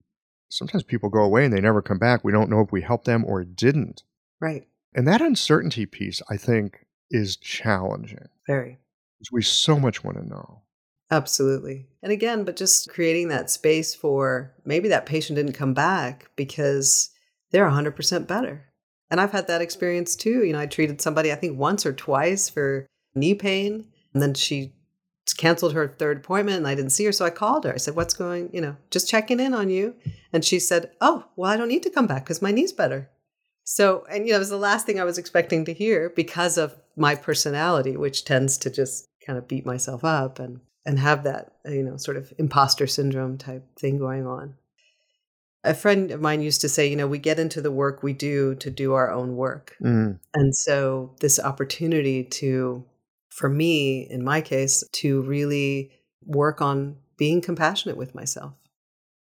[0.48, 2.22] sometimes people go away and they never come back.
[2.22, 4.02] We don't know if we helped them or didn't.
[4.40, 4.66] Right.
[4.95, 8.28] And that uncertainty piece, I think, is challenging.
[8.47, 8.78] Very.
[9.18, 10.62] Because we so much want to know.
[11.11, 11.86] Absolutely.
[12.03, 17.11] And again, but just creating that space for maybe that patient didn't come back because
[17.51, 18.64] they're 100% better.
[19.11, 20.45] And I've had that experience too.
[20.45, 23.86] You know, I treated somebody, I think once or twice for knee pain.
[24.12, 24.72] And then she
[25.36, 27.12] canceled her third appointment and I didn't see her.
[27.12, 27.72] So I called her.
[27.72, 29.95] I said, What's going, you know, just checking in on you.
[30.32, 33.09] And she said, Oh, well, I don't need to come back because my knee's better.
[33.64, 36.58] So, and you know, it was the last thing I was expecting to hear because
[36.58, 41.24] of my personality, which tends to just kind of beat myself up and and have
[41.24, 44.54] that you know sort of imposter syndrome type thing going on.
[45.64, 48.12] A friend of mine used to say, you know, we get into the work we
[48.12, 50.18] do to do our own work, mm.
[50.34, 52.84] and so this opportunity to
[53.30, 55.90] for me, in my case, to really
[56.24, 58.52] work on being compassionate with myself.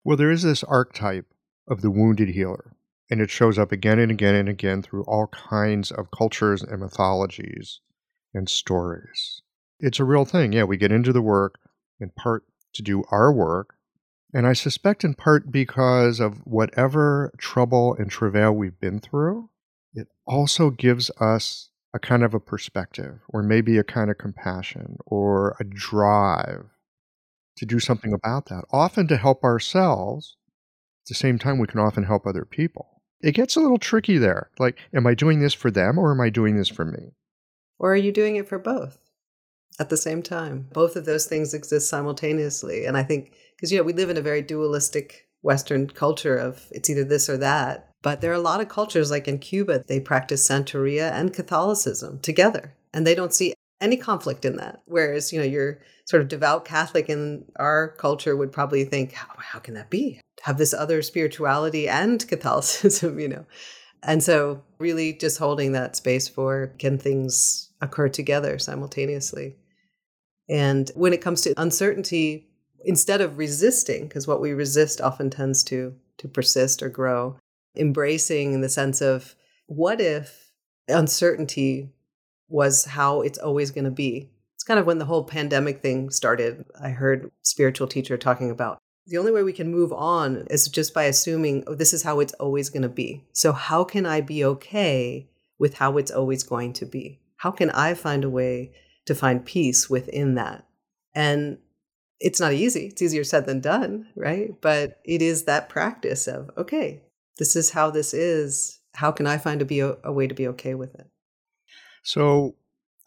[0.03, 1.27] Well, there is this archetype
[1.67, 2.75] of the wounded healer,
[3.11, 6.79] and it shows up again and again and again through all kinds of cultures and
[6.79, 7.81] mythologies
[8.33, 9.41] and stories.
[9.81, 10.53] It's a real thing.
[10.53, 11.59] Yeah, we get into the work
[11.99, 13.75] in part to do our work,
[14.33, 19.49] and I suspect in part because of whatever trouble and travail we've been through,
[19.93, 24.95] it also gives us a kind of a perspective, or maybe a kind of compassion,
[25.05, 26.69] or a drive
[27.57, 30.37] to do something about that, often to help ourselves.
[31.03, 32.90] At the same time, we can often help other people.
[33.23, 34.49] It gets a little tricky there.
[34.59, 37.13] Like, am I doing this for them or am I doing this for me?
[37.79, 38.97] Or are you doing it for both
[39.79, 40.67] at the same time?
[40.73, 42.85] Both of those things exist simultaneously.
[42.85, 46.67] And I think, because, you know, we live in a very dualistic Western culture of
[46.71, 47.89] it's either this or that.
[48.03, 52.19] But there are a lot of cultures, like in Cuba, they practice Santeria and Catholicism
[52.19, 54.81] together, and they don't see any conflict in that.
[54.85, 59.27] Whereas, you know, your sort of devout Catholic in our culture would probably think, how,
[59.37, 60.19] how can that be?
[60.43, 63.45] Have this other spirituality and Catholicism, you know?
[64.03, 69.55] And so, really, just holding that space for can things occur together simultaneously?
[70.49, 72.47] And when it comes to uncertainty,
[72.83, 77.37] instead of resisting, because what we resist often tends to to persist or grow,
[77.75, 79.35] embracing in the sense of
[79.65, 80.51] what if
[80.87, 81.89] uncertainty
[82.47, 84.29] was how it's always going to be.
[84.55, 86.65] It's kind of when the whole pandemic thing started.
[86.79, 88.77] I heard spiritual teacher talking about
[89.07, 92.19] the only way we can move on is just by assuming oh, this is how
[92.19, 93.25] it's always going to be.
[93.33, 95.29] So how can I be okay
[95.59, 97.19] with how it's always going to be?
[97.37, 98.71] How can I find a way
[99.05, 100.65] to find peace within that?
[101.15, 101.57] And
[102.19, 102.87] it's not easy.
[102.87, 104.49] It's easier said than done, right?
[104.61, 107.01] But it is that practice of, okay,
[107.37, 108.79] this is how this is.
[108.93, 111.07] How can I find a, be a, a way to be okay with it?
[112.03, 112.55] So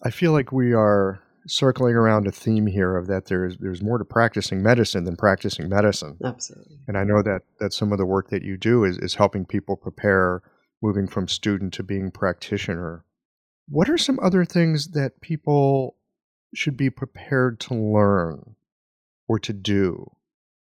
[0.02, 3.98] I feel like we are circling around a theme here of that there's there's more
[3.98, 6.16] to practicing medicine than practicing medicine.
[6.24, 6.78] Absolutely.
[6.88, 9.44] And I know that that some of the work that you do is, is helping
[9.44, 10.42] people prepare
[10.82, 13.04] moving from student to being practitioner.
[13.68, 15.96] What are some other things that people
[16.54, 18.56] should be prepared to learn
[19.26, 20.12] or to do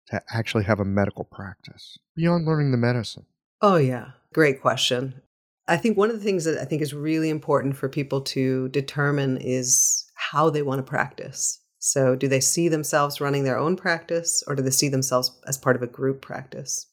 [0.08, 3.26] to actually have a medical practice beyond learning the medicine?
[3.60, 4.10] Oh, yeah.
[4.32, 5.20] Great question.
[5.68, 8.68] I think one of the things that I think is really important for people to
[8.68, 11.60] determine is how they want to practice.
[11.78, 15.56] So, do they see themselves running their own practice or do they see themselves as
[15.56, 16.86] part of a group practice?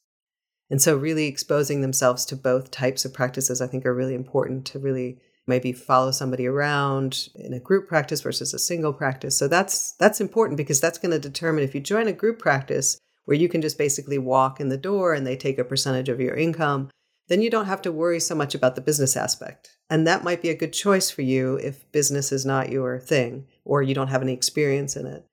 [0.70, 4.66] And so, really exposing themselves to both types of practices, I think, are really important
[4.68, 9.38] to really maybe follow somebody around in a group practice versus a single practice.
[9.38, 12.98] So that's that's important because that's going to determine if you join a group practice
[13.26, 16.20] where you can just basically walk in the door and they take a percentage of
[16.20, 16.90] your income,
[17.28, 19.78] then you don't have to worry so much about the business aspect.
[19.90, 23.46] And that might be a good choice for you if business is not your thing
[23.64, 25.26] or you don't have any experience in it.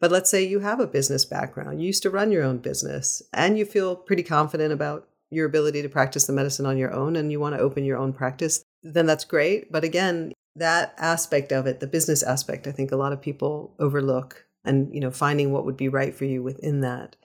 [0.00, 3.22] But let's say you have a business background, you used to run your own business,
[3.32, 7.16] and you feel pretty confident about your ability to practice the medicine on your own
[7.16, 9.72] and you want to open your own practice, then that's great.
[9.72, 13.74] But again, that aspect of it, the business aspect, I think a lot of people
[13.78, 17.16] overlook and, you know, finding what would be right for you within that.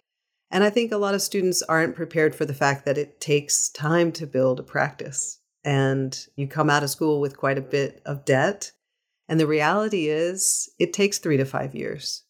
[0.51, 3.69] And I think a lot of students aren't prepared for the fact that it takes
[3.69, 5.39] time to build a practice.
[5.63, 8.71] And you come out of school with quite a bit of debt.
[9.27, 12.23] And the reality is, it takes three to five years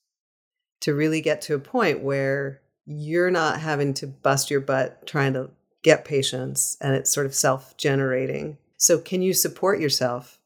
[0.81, 5.33] to really get to a point where you're not having to bust your butt trying
[5.33, 5.51] to
[5.83, 8.57] get patients and it's sort of self generating.
[8.77, 10.39] So, can you support yourself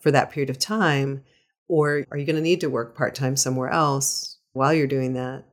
[0.00, 1.24] for that period of time?
[1.68, 5.14] Or are you going to need to work part time somewhere else while you're doing
[5.14, 5.44] that?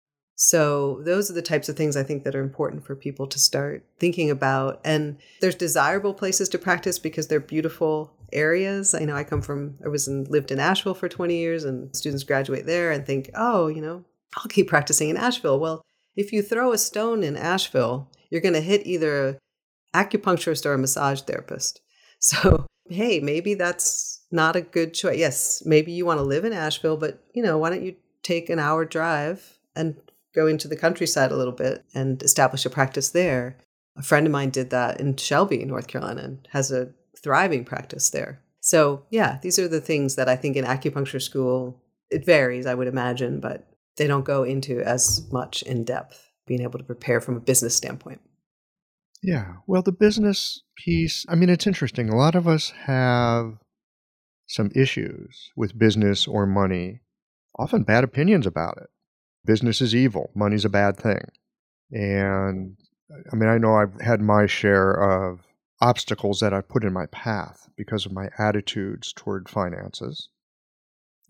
[0.44, 3.40] So, those are the types of things I think that are important for people to
[3.40, 4.82] start thinking about.
[4.84, 8.94] And there's desirable places to practice because they're beautiful areas.
[8.94, 11.96] I know I come from, I was in, lived in Asheville for 20 years, and
[11.96, 14.04] students graduate there and think, oh, you know,
[14.36, 15.60] I'll keep practicing in Asheville.
[15.60, 15.82] Well,
[16.16, 19.38] if you throw a stone in Asheville, you're going to hit either a
[19.94, 21.80] acupuncturist or a massage therapist.
[22.24, 25.18] So, hey, maybe that's not a good choice.
[25.18, 28.50] Yes, maybe you want to live in Asheville, but you know, why don't you take
[28.50, 29.98] an hour drive and
[30.34, 33.58] go into the countryside a little bit and establish a practice there.
[33.96, 36.90] A friend of mine did that in Shelby, North Carolina, and has a
[37.22, 38.42] thriving practice there.
[38.60, 42.74] So, yeah, these are the things that I think in acupuncture school, it varies, I
[42.74, 43.68] would imagine, but
[43.98, 47.76] they don't go into as much in depth, being able to prepare from a business
[47.76, 48.22] standpoint.
[49.22, 49.54] Yeah.
[49.68, 52.10] Well, the business piece, I mean, it's interesting.
[52.10, 53.58] A lot of us have
[54.48, 57.02] some issues with business or money,
[57.58, 58.90] often bad opinions about it
[59.46, 61.26] business is evil, money's a bad thing.
[61.92, 62.78] And
[63.32, 65.42] I mean, I know I've had my share of
[65.82, 70.30] obstacles that I put in my path because of my attitudes toward finances.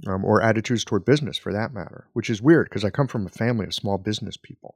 [0.08, 3.26] um, or attitudes toward business for that matter, which is weird because I come from
[3.26, 4.76] a family of small business people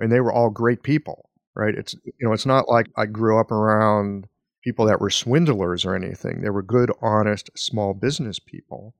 [0.00, 1.74] and they were all great people, right?
[1.74, 4.26] It's, you know, it's not like I grew up around
[4.62, 6.40] people that were swindlers or anything.
[6.40, 8.94] They were good, honest, small business people.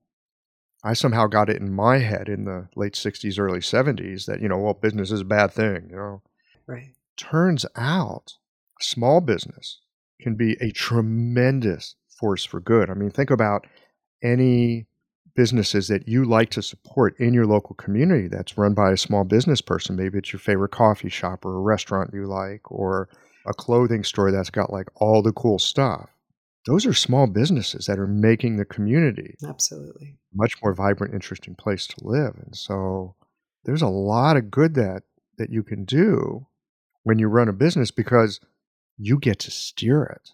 [0.85, 4.47] I somehow got it in my head in the late 60s, early 70s that, you
[4.47, 6.21] know, well, business is a bad thing, you know.
[6.67, 6.91] Right.
[7.17, 8.33] Turns out
[8.79, 9.79] small business
[10.21, 12.91] can be a tremendous force for good.
[12.91, 13.65] I mean, think about
[14.23, 14.85] any
[15.35, 19.23] businesses that you like to support in your local community that's run by a small
[19.23, 19.95] business person.
[19.95, 23.09] Maybe it's your favorite coffee shop or a restaurant you like or
[23.47, 26.09] a clothing store that's got like all the cool stuff.
[26.65, 30.17] Those are small businesses that are making the community Absolutely.
[30.33, 32.35] much more vibrant, interesting place to live.
[32.43, 33.15] And so
[33.65, 35.03] there's a lot of good that
[35.37, 36.47] that you can do
[37.03, 38.39] when you run a business because
[38.97, 40.31] you get to steer it,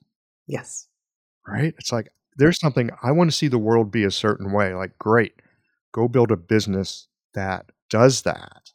[0.47, 0.87] Yes.
[1.47, 1.73] right?
[1.79, 4.73] It's like there's something I want to see the world be a certain way.
[4.73, 5.33] Like, great,
[5.91, 8.71] go build a business that does that.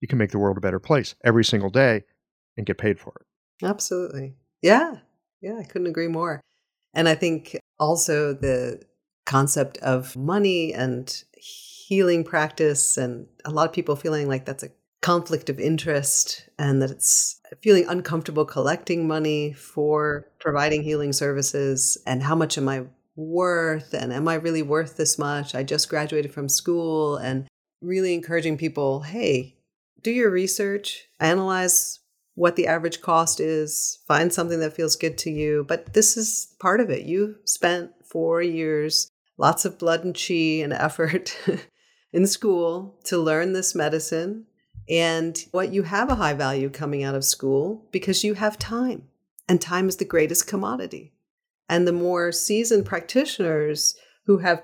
[0.00, 2.02] You can make the world a better place every single day
[2.56, 3.64] and get paid for it.
[3.66, 4.34] Absolutely.
[4.62, 4.96] Yeah.
[5.40, 5.56] Yeah.
[5.58, 6.40] I couldn't agree more.
[6.94, 8.82] And I think also the
[9.26, 14.70] concept of money and healing practice, and a lot of people feeling like that's a
[15.02, 22.22] conflict of interest and that it's feeling uncomfortable collecting money for providing healing services and
[22.22, 22.84] how much am I
[23.16, 25.54] worth and am I really worth this much?
[25.54, 27.48] I just graduated from school and
[27.82, 29.56] really encouraging people, hey,
[30.02, 31.98] do your research, analyze
[32.34, 35.64] what the average cost is, find something that feels good to you.
[35.68, 37.02] But this is part of it.
[37.02, 41.36] You spent four years, lots of blood and chi and effort
[42.12, 44.46] in school to learn this medicine.
[44.88, 49.08] And what you have a high value coming out of school because you have time,
[49.48, 51.12] and time is the greatest commodity.
[51.68, 53.94] And the more seasoned practitioners
[54.26, 54.62] who have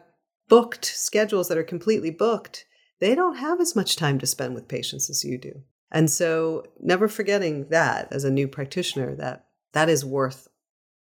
[0.49, 2.65] booked schedules that are completely booked,
[3.01, 5.63] they don't have as much time to spend with patients as you do.
[5.91, 10.49] And so never forgetting that as a new practitioner that that is worth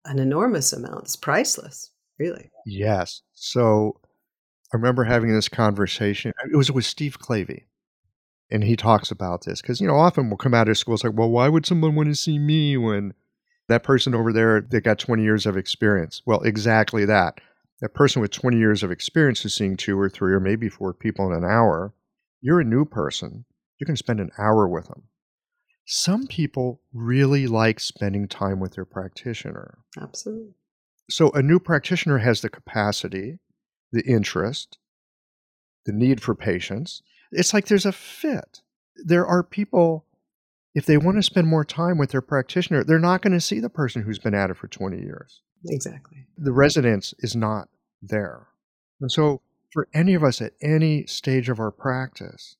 [0.05, 1.05] an enormous amount.
[1.05, 2.51] It's priceless, really.
[2.65, 3.21] Yes.
[3.33, 3.99] So
[4.73, 6.33] I remember having this conversation.
[6.51, 7.63] It was with Steve Clavey.
[8.51, 11.03] And he talks about this because, you know, often we'll come out of school, it's
[11.03, 13.13] like, well, why would someone want to see me when
[13.67, 16.21] that person over there that got 20 years of experience?
[16.25, 17.39] Well, exactly that.
[17.81, 20.93] That person with 20 years of experience is seeing two or three or maybe four
[20.93, 21.93] people in an hour.
[22.41, 23.45] You're a new person.
[23.79, 25.03] You can spend an hour with them.
[25.85, 29.79] Some people really like spending time with their practitioner.
[29.99, 30.53] Absolutely.
[31.09, 33.39] So a new practitioner has the capacity,
[33.91, 34.77] the interest,
[35.85, 37.01] the need for patience.
[37.31, 38.61] It's like there's a fit.
[38.95, 40.05] There are people,
[40.73, 43.59] if they want to spend more time with their practitioner, they're not going to see
[43.59, 45.41] the person who's been at it for 20 years.
[45.65, 46.25] Exactly.
[46.37, 47.67] The resonance is not
[48.01, 48.47] there.
[49.01, 52.55] And so for any of us at any stage of our practice,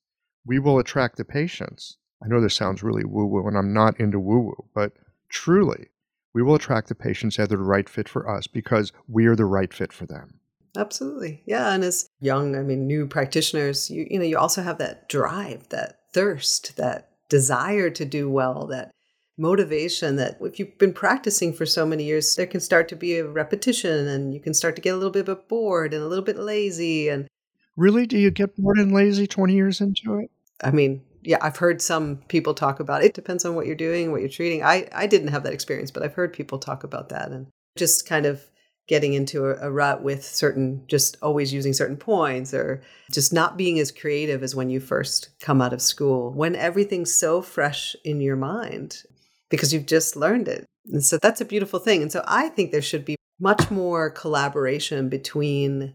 [0.46, 1.96] we will attract the patients.
[2.22, 4.92] I know this sounds really woo woo, and I'm not into woo woo, but
[5.28, 5.88] truly,
[6.32, 9.36] we will attract the patients that are the right fit for us because we are
[9.36, 10.40] the right fit for them.
[10.76, 11.42] Absolutely.
[11.46, 11.72] Yeah.
[11.72, 15.68] And as young, I mean, new practitioners, you, you know, you also have that drive,
[15.68, 18.90] that thirst, that desire to do well, that
[19.36, 23.16] motivation that if you've been practicing for so many years, there can start to be
[23.16, 26.24] a repetition and you can start to get a little bit bored and a little
[26.24, 27.08] bit lazy.
[27.08, 27.28] And
[27.76, 28.06] Really?
[28.06, 30.30] Do you get bored and lazy 20 years into it?
[30.62, 33.06] I mean, yeah, I've heard some people talk about it.
[33.06, 34.62] it depends on what you're doing, what you're treating.
[34.62, 37.46] I, I didn't have that experience, but I've heard people talk about that and
[37.76, 38.44] just kind of
[38.86, 43.56] getting into a, a rut with certain, just always using certain points or just not
[43.56, 47.96] being as creative as when you first come out of school, when everything's so fresh
[48.04, 49.02] in your mind
[49.48, 50.66] because you've just learned it.
[50.92, 52.02] And so that's a beautiful thing.
[52.02, 55.94] And so I think there should be much more collaboration between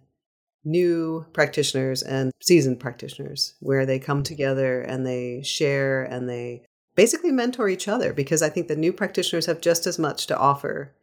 [0.70, 6.64] new practitioners and seasoned practitioners where they come together and they share and they
[6.96, 10.38] basically mentor each other because I think the new practitioners have just as much to
[10.38, 10.94] offer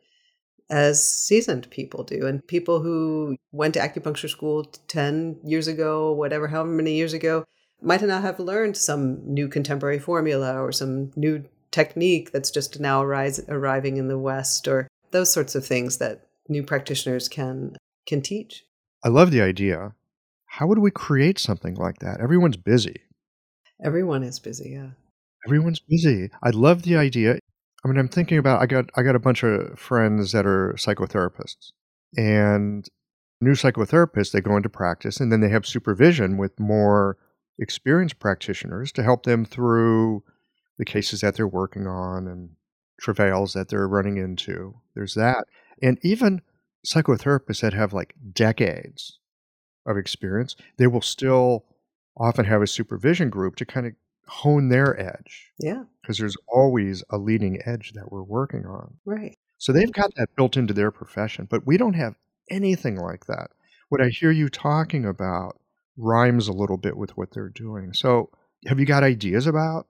[0.69, 2.27] as seasoned people do.
[2.27, 7.45] And people who went to acupuncture school 10 years ago, whatever, however many years ago,
[7.81, 13.03] might not have learned some new contemporary formula or some new technique that's just now
[13.03, 18.23] arise, arriving in the West or those sorts of things that new practitioners can can
[18.23, 18.66] teach.
[19.07, 19.95] I love the idea.
[20.47, 22.21] How would we create something like that?
[22.21, 23.03] Everyone's busy.
[23.85, 24.91] Everyone is busy, yeah.
[25.47, 26.29] Everyone's busy.
[26.43, 27.39] I love the idea.
[27.85, 30.75] I mean, I'm thinking about I got I got a bunch of friends that are
[30.77, 31.71] psychotherapists.
[32.17, 32.85] And
[33.41, 37.17] new psychotherapists, they go into practice and then they have supervision with more
[37.61, 40.25] experienced practitioners to help them through
[40.79, 42.57] the cases that they're working on and
[43.01, 44.75] travails that they're running into.
[44.97, 45.45] There's that.
[45.81, 46.43] And even
[46.87, 49.19] psychotherapists that have like decades
[49.85, 51.65] of experience, they will still
[52.17, 53.93] often have a supervision group to kind of
[54.29, 55.53] hone their edge.
[55.59, 55.85] Yeah.
[56.01, 58.95] Because there's always a leading edge that we're working on.
[59.05, 59.35] Right.
[59.59, 62.15] So they've got that built into their profession, but we don't have
[62.51, 63.51] anything like that.
[63.89, 65.59] What I hear you talking about
[65.97, 67.93] rhymes a little bit with what they're doing.
[67.93, 68.31] So,
[68.67, 69.87] have you got ideas about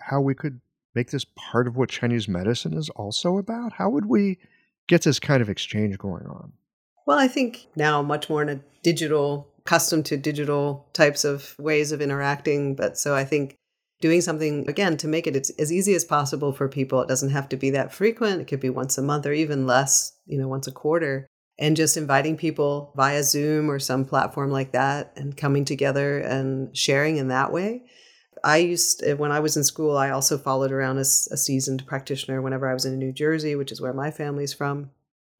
[0.00, 0.60] how we could
[0.94, 3.72] make this part of what Chinese medicine is also about?
[3.72, 4.38] How would we
[4.88, 6.52] get this kind of exchange going on?
[7.06, 11.92] Well, I think now much more in a digital, accustomed to digital types of ways
[11.92, 12.74] of interacting.
[12.74, 13.56] But so I think
[14.00, 17.00] doing something again to make it as easy as possible for people.
[17.00, 18.40] It doesn't have to be that frequent.
[18.40, 21.26] It could be once a month or even less, you know, once a quarter.
[21.58, 26.76] And just inviting people via Zoom or some platform like that and coming together and
[26.76, 27.84] sharing in that way.
[28.44, 31.86] I used, eh, when I was in school, I also followed around as a seasoned
[31.86, 34.90] practitioner whenever I was in New Jersey, which is where my family's from.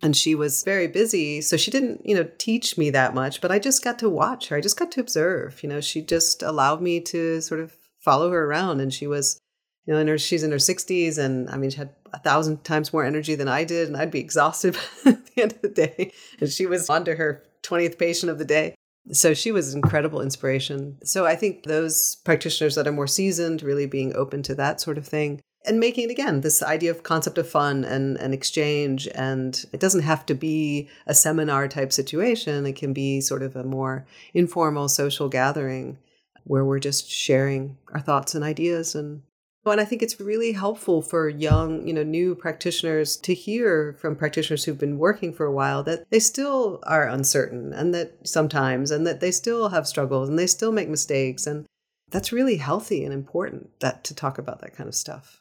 [0.00, 1.40] And she was very busy.
[1.40, 4.48] So she didn't, you know, teach me that much, but I just got to watch
[4.48, 4.56] her.
[4.56, 5.62] I just got to observe.
[5.62, 8.80] You know, she just allowed me to sort of follow her around.
[8.80, 9.38] And she was,
[9.86, 11.18] you know, in her, she's in her 60s.
[11.18, 13.86] And I mean, she had a thousand times more energy than I did.
[13.88, 16.12] And I'd be exhausted at the end of the day.
[16.40, 18.74] And she was on to her 20th patient of the day.
[19.10, 20.98] So she was incredible inspiration.
[21.04, 24.96] So I think those practitioners that are more seasoned, really being open to that sort
[24.96, 29.08] of thing and making it again this idea of concept of fun and, and exchange
[29.14, 33.54] and it doesn't have to be a seminar type situation it can be sort of
[33.56, 35.98] a more informal social gathering
[36.44, 39.22] where we're just sharing our thoughts and ideas and
[39.70, 44.16] and I think it's really helpful for young, you know, new practitioners to hear from
[44.16, 48.90] practitioners who've been working for a while that they still are uncertain and that sometimes
[48.90, 51.64] and that they still have struggles and they still make mistakes and
[52.10, 55.40] that's really healthy and important that to talk about that kind of stuff.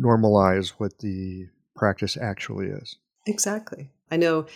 [0.00, 2.96] Normalize what the practice actually is.
[3.26, 3.90] Exactly.
[4.10, 4.46] I know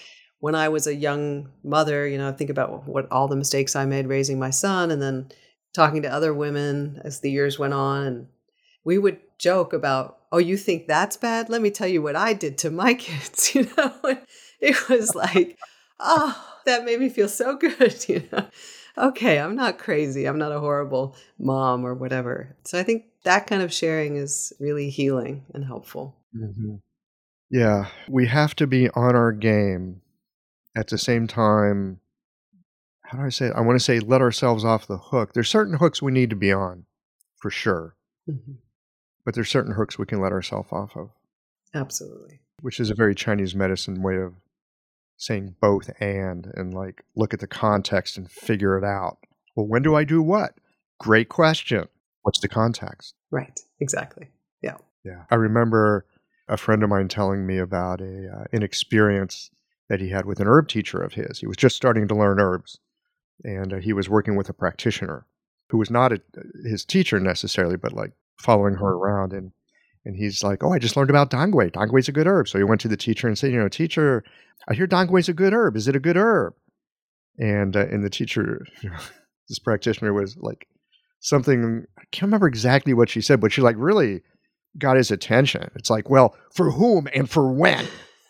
[0.40, 3.76] when I was a young mother, you know, I think about what all the mistakes
[3.76, 5.30] I made raising my son and then
[5.74, 8.02] talking to other women as the years went on.
[8.04, 8.26] And
[8.84, 11.48] we would joke about, oh, you think that's bad?
[11.48, 13.54] Let me tell you what I did to my kids.
[13.54, 13.94] You know,
[14.60, 15.58] it was like,
[15.98, 18.04] oh, that made me feel so good.
[18.08, 18.46] You know,
[18.96, 20.26] okay, I'm not crazy.
[20.26, 22.56] I'm not a horrible mom or whatever.
[22.64, 26.16] So I think that kind of sharing is really healing and helpful.
[26.36, 26.76] Mm-hmm.
[27.50, 30.02] Yeah, we have to be on our game
[30.76, 32.00] at the same time
[33.10, 33.54] how do I say it?
[33.56, 35.32] I want to say let ourselves off the hook.
[35.32, 36.84] There's certain hooks we need to be on,
[37.38, 37.96] for sure.
[38.30, 38.52] Mm-hmm.
[39.24, 41.10] But there's certain hooks we can let ourselves off of.
[41.74, 42.40] Absolutely.
[42.60, 44.34] Which is a very Chinese medicine way of
[45.16, 49.18] saying both and and like look at the context and figure it out.
[49.54, 50.54] Well, when do I do what?
[50.98, 51.88] Great question.
[52.22, 53.14] What's the context?
[53.30, 53.60] Right.
[53.80, 54.28] Exactly.
[54.62, 54.76] Yeah.
[55.04, 55.24] Yeah.
[55.30, 56.06] I remember
[56.48, 59.50] a friend of mine telling me about a uh, an experience
[59.88, 61.40] that he had with an herb teacher of his.
[61.40, 62.78] He was just starting to learn herbs
[63.44, 65.26] and uh, he was working with a practitioner
[65.68, 66.20] who was not a,
[66.64, 69.32] his teacher necessarily, but like following her around.
[69.32, 69.52] And
[70.04, 71.70] and he's like, "Oh, I just learned about dongui.
[71.72, 73.68] Dongui is a good herb." So he went to the teacher and said, "You know,
[73.68, 74.24] teacher,
[74.68, 75.76] I hear dongui is a good herb.
[75.76, 76.54] Is it a good herb?"
[77.38, 78.98] And uh, and the teacher, you know,
[79.48, 80.66] this practitioner was like
[81.20, 84.22] something I can't remember exactly what she said, but she like really
[84.78, 85.70] got his attention.
[85.74, 87.86] It's like, well, for whom and for when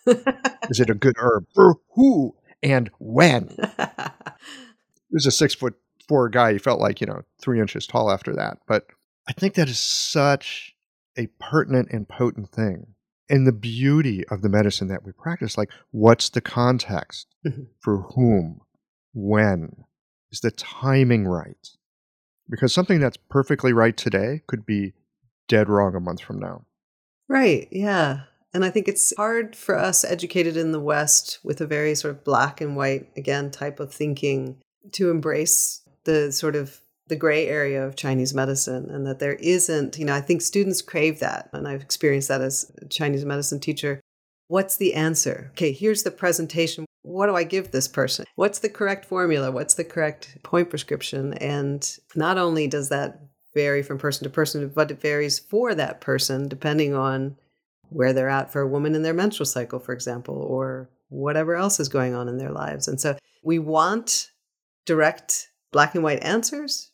[0.07, 1.45] is it a good herb?
[1.55, 3.49] For who and when?
[3.79, 5.75] he was a six foot
[6.09, 6.53] four guy.
[6.53, 8.59] He felt like, you know, three inches tall after that.
[8.67, 8.87] But
[9.29, 10.75] I think that is such
[11.17, 12.95] a pertinent and potent thing.
[13.29, 17.29] And the beauty of the medicine that we practice, like, what's the context?
[17.47, 17.63] Mm-hmm.
[17.81, 18.61] For whom?
[19.13, 19.85] When?
[20.33, 21.69] Is the timing right?
[22.49, 24.95] Because something that's perfectly right today could be
[25.49, 26.65] dead wrong a month from now.
[27.29, 27.69] Right.
[27.71, 28.23] Yeah.
[28.53, 32.15] And I think it's hard for us educated in the West with a very sort
[32.15, 34.61] of black and white, again, type of thinking
[34.93, 36.81] to embrace the sort of
[37.11, 40.81] the gray area of Chinese medicine and that there isn't, you know, I think students
[40.81, 41.51] crave that.
[41.53, 44.01] And I've experienced that as a Chinese medicine teacher.
[44.49, 45.49] What's the answer?
[45.53, 46.87] Okay, here's the presentation.
[47.03, 48.25] What do I give this person?
[48.37, 49.51] What's the correct formula?
[49.51, 51.35] What's the correct point prescription?
[51.35, 53.21] And not only does that
[53.55, 57.37] vary from person to person, but it varies for that person depending on
[57.91, 61.81] where they're at for a woman in their menstrual cycle, for example, or whatever else
[61.81, 62.87] is going on in their lives.
[62.89, 64.31] And so we want
[64.87, 66.90] direct black and white answers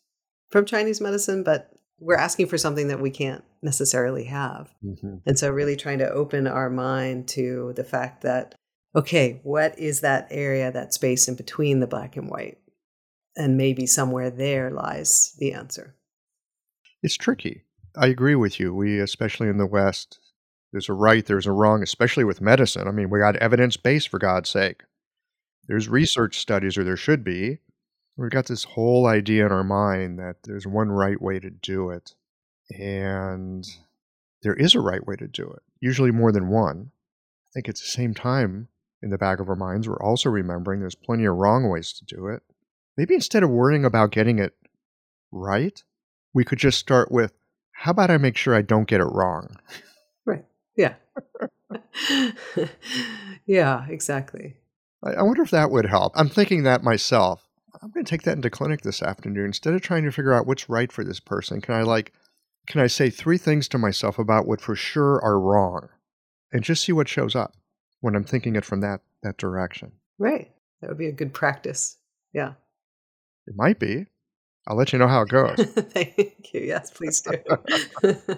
[0.49, 4.73] from Chinese medicine, but we're asking for something that we can't necessarily have.
[4.83, 5.17] Mm-hmm.
[5.25, 8.55] And so, really trying to open our mind to the fact that,
[8.95, 12.59] okay, what is that area, that space in between the black and white?
[13.35, 15.95] And maybe somewhere there lies the answer.
[17.03, 17.63] It's tricky.
[17.95, 18.73] I agree with you.
[18.73, 20.19] We, especially in the West,
[20.71, 22.87] there's a right, there's a wrong, especially with medicine.
[22.87, 24.83] I mean, we got evidence based for God's sake.
[25.67, 27.59] There's research studies, or there should be,
[28.17, 31.91] We've got this whole idea in our mind that there's one right way to do
[31.91, 32.15] it.
[32.71, 33.65] And
[34.41, 36.91] there is a right way to do it, usually more than one.
[36.91, 38.67] I think at the same time,
[39.01, 42.05] in the back of our minds, we're also remembering there's plenty of wrong ways to
[42.05, 42.41] do it.
[42.97, 44.55] Maybe instead of worrying about getting it
[45.31, 45.81] right,
[46.33, 47.33] we could just start with
[47.71, 49.55] how about I make sure I don't get it wrong?
[50.25, 50.45] Right.
[50.75, 50.95] Yeah.
[53.45, 54.55] yeah, exactly.
[55.03, 56.13] I, I wonder if that would help.
[56.15, 57.46] I'm thinking that myself.
[57.81, 59.45] I'm going to take that into clinic this afternoon.
[59.45, 62.13] Instead of trying to figure out what's right for this person, can I like,
[62.67, 65.89] can I say three things to myself about what for sure are wrong,
[66.51, 67.55] and just see what shows up
[68.01, 69.91] when I'm thinking it from that that direction?
[70.17, 70.51] Right.
[70.81, 71.97] That would be a good practice.
[72.33, 72.53] Yeah.
[73.47, 74.05] It might be.
[74.67, 75.55] I'll let you know how it goes.
[75.57, 76.61] Thank you.
[76.61, 77.33] Yes, please do.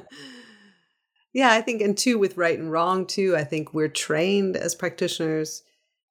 [1.34, 4.76] yeah, I think, and two, with right and wrong, too, I think we're trained as
[4.76, 5.64] practitioners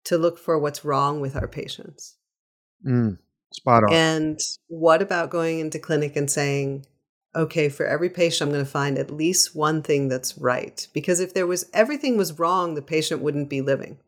[0.04, 2.17] to look for what's wrong with our patients.
[2.86, 3.18] Mm,
[3.52, 3.92] spot on.
[3.92, 6.86] And what about going into clinic and saying,
[7.34, 10.86] okay, for every patient, I'm going to find at least one thing that's right?
[10.92, 13.98] Because if there was everything was wrong, the patient wouldn't be living.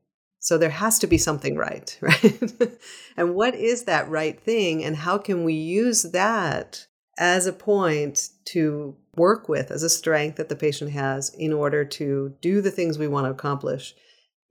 [0.40, 2.78] So there has to be something right, right?
[3.16, 4.82] and what is that right thing?
[4.82, 6.86] And how can we use that
[7.18, 11.84] as a point to work with, as a strength that the patient has in order
[11.84, 13.94] to do the things we want to accomplish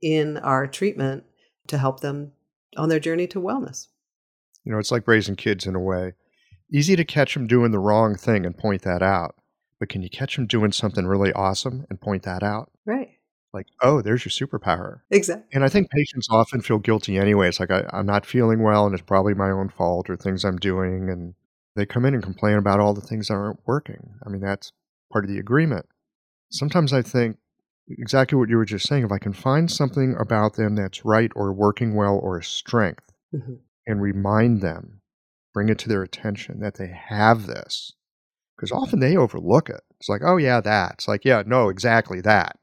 [0.00, 1.24] in our treatment
[1.66, 2.32] to help them
[2.76, 3.88] on their journey to wellness?
[4.64, 6.14] You know, it's like raising kids in a way.
[6.72, 9.34] Easy to catch them doing the wrong thing and point that out.
[9.78, 12.70] But can you catch them doing something really awesome and point that out?
[12.84, 13.20] Right
[13.52, 15.00] like, oh, there's your superpower.
[15.10, 15.48] Exactly.
[15.52, 17.48] And I think patients often feel guilty anyway.
[17.48, 20.44] It's like, I, am not feeling well and it's probably my own fault or things
[20.44, 21.08] I'm doing.
[21.10, 21.34] And
[21.74, 24.14] they come in and complain about all the things that aren't working.
[24.24, 24.72] I mean, that's
[25.12, 25.86] part of the agreement.
[26.50, 27.38] Sometimes I think
[27.88, 31.30] exactly what you were just saying if I can find something about them that's right
[31.34, 33.54] or working well or a strength mm-hmm.
[33.86, 35.00] And remind them,
[35.52, 37.92] bring it to their attention that they have this.
[38.56, 39.80] Because often they overlook it.
[39.98, 40.92] It's like, oh, yeah, that.
[40.94, 42.60] It's like, yeah, no, exactly that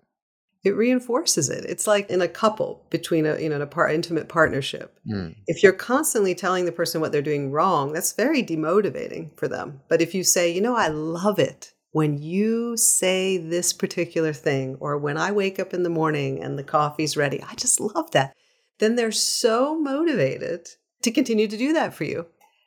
[0.68, 1.66] it reinforces it.
[1.66, 5.00] It's like in a couple between a you know an par- intimate partnership.
[5.10, 5.36] Mm.
[5.48, 9.82] If you're constantly telling the person what they're doing wrong, that's very demotivating for them.
[9.88, 14.78] But if you say, you know, I love it when you say this particular thing,
[14.80, 18.12] or when I wake up in the morning and the coffee's ready, I just love
[18.12, 18.36] that.
[18.80, 20.68] Then they're so motivated
[21.02, 22.26] to continue to do that for you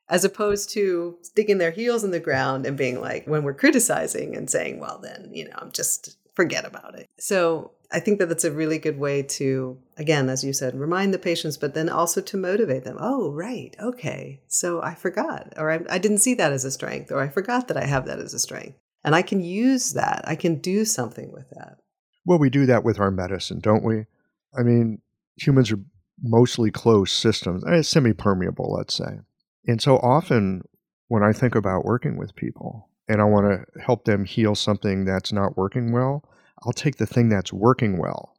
[0.08, 4.36] as opposed to sticking their heels in the ground and being like when we're criticizing
[4.36, 8.28] and saying well then you know i'm just forget about it so I think that
[8.28, 11.88] that's a really good way to, again, as you said, remind the patients, but then
[11.88, 12.96] also to motivate them.
[13.00, 13.74] Oh, right.
[13.80, 14.40] Okay.
[14.46, 17.66] So I forgot, or I, I, didn't see that as a strength, or I forgot
[17.68, 18.78] that I have that as a strength.
[19.02, 20.22] And I can use that.
[20.24, 21.78] I can do something with that.
[22.24, 24.06] Well, we do that with our medicine, don't we?
[24.56, 25.00] I mean,
[25.36, 25.80] humans are
[26.22, 29.20] mostly closed systems, eh, semi permeable, let's say.
[29.66, 30.62] And so often
[31.08, 35.04] when I think about working with people and I want to help them heal something
[35.04, 36.24] that's not working well,
[36.64, 38.36] I'll take the thing that's working well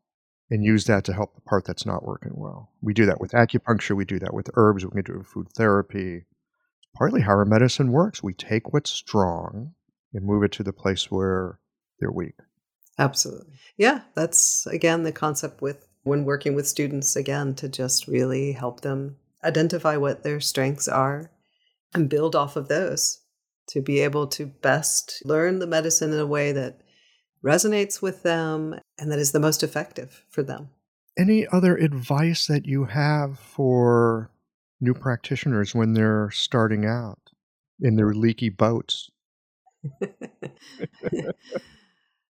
[0.49, 2.71] and use that to help the part that's not working well.
[2.81, 5.27] We do that with acupuncture, we do that with herbs, we can do it with
[5.27, 6.25] food therapy.
[6.95, 8.21] Partly how our medicine works.
[8.21, 9.73] We take what's strong
[10.13, 11.59] and move it to the place where
[11.99, 12.35] they're weak.
[12.99, 13.55] Absolutely.
[13.77, 18.81] Yeah, that's again the concept with when working with students again to just really help
[18.81, 21.31] them identify what their strengths are
[21.93, 23.19] and build off of those
[23.67, 26.81] to be able to best learn the medicine in a way that
[27.43, 30.69] resonates with them and that is the most effective for them.
[31.17, 34.31] Any other advice that you have for
[34.79, 37.19] new practitioners when they're starting out
[37.79, 39.09] in their leaky boats?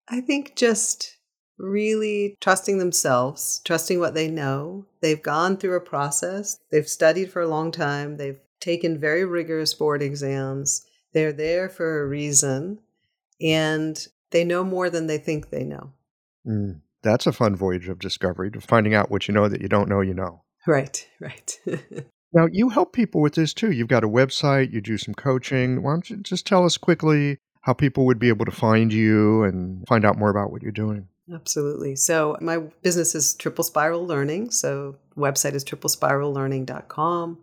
[0.09, 1.18] I think just
[1.59, 4.87] really trusting themselves, trusting what they know.
[5.01, 9.75] They've gone through a process, they've studied for a long time, they've taken very rigorous
[9.75, 10.85] board exams.
[11.13, 12.81] They're there for a reason.
[13.41, 15.93] And they know more than they think they know.
[16.47, 19.69] Mm, that's a fun voyage of discovery to finding out what you know that you
[19.69, 20.43] don't know you know.
[20.67, 21.59] Right, right.
[22.33, 23.71] now, you help people with this too.
[23.71, 25.83] You've got a website, you do some coaching.
[25.83, 29.45] Why don't you just tell us quickly how people would be able to find you
[29.45, 31.09] and find out more about what you're doing?
[31.33, 31.97] Absolutely.
[31.97, 34.51] So, my business is Triple Spiral Learning.
[34.51, 37.39] So, website is triplespirallearning.com.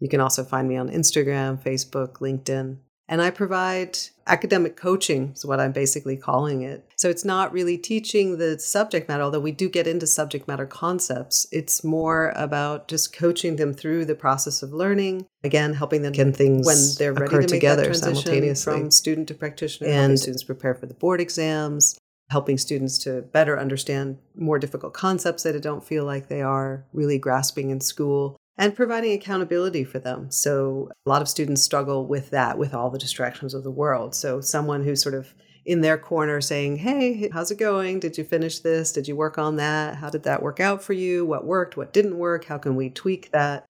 [0.00, 2.78] You can also find me on Instagram, Facebook, LinkedIn.
[3.10, 6.86] And I provide academic coaching, is what I'm basically calling it.
[6.96, 10.66] So it's not really teaching the subject matter, although we do get into subject matter
[10.66, 11.46] concepts.
[11.50, 15.26] It's more about just coaching them through the process of learning.
[15.42, 19.28] Again, helping them get things when they're ready to make together that simultaneously from student
[19.28, 21.98] to practitioner, and students prepare for the board exams,
[22.30, 27.18] helping students to better understand more difficult concepts that don't feel like they are really
[27.18, 30.30] grasping in school and providing accountability for them.
[30.30, 34.14] So a lot of students struggle with that with all the distractions of the world.
[34.14, 35.32] So someone who's sort of
[35.64, 38.00] in their corner saying, Hey, how's it going?
[38.00, 38.92] Did you finish this?
[38.92, 39.96] Did you work on that?
[39.96, 41.24] How did that work out for you?
[41.24, 41.76] What worked?
[41.76, 42.46] What didn't work?
[42.46, 43.64] How can we tweak that?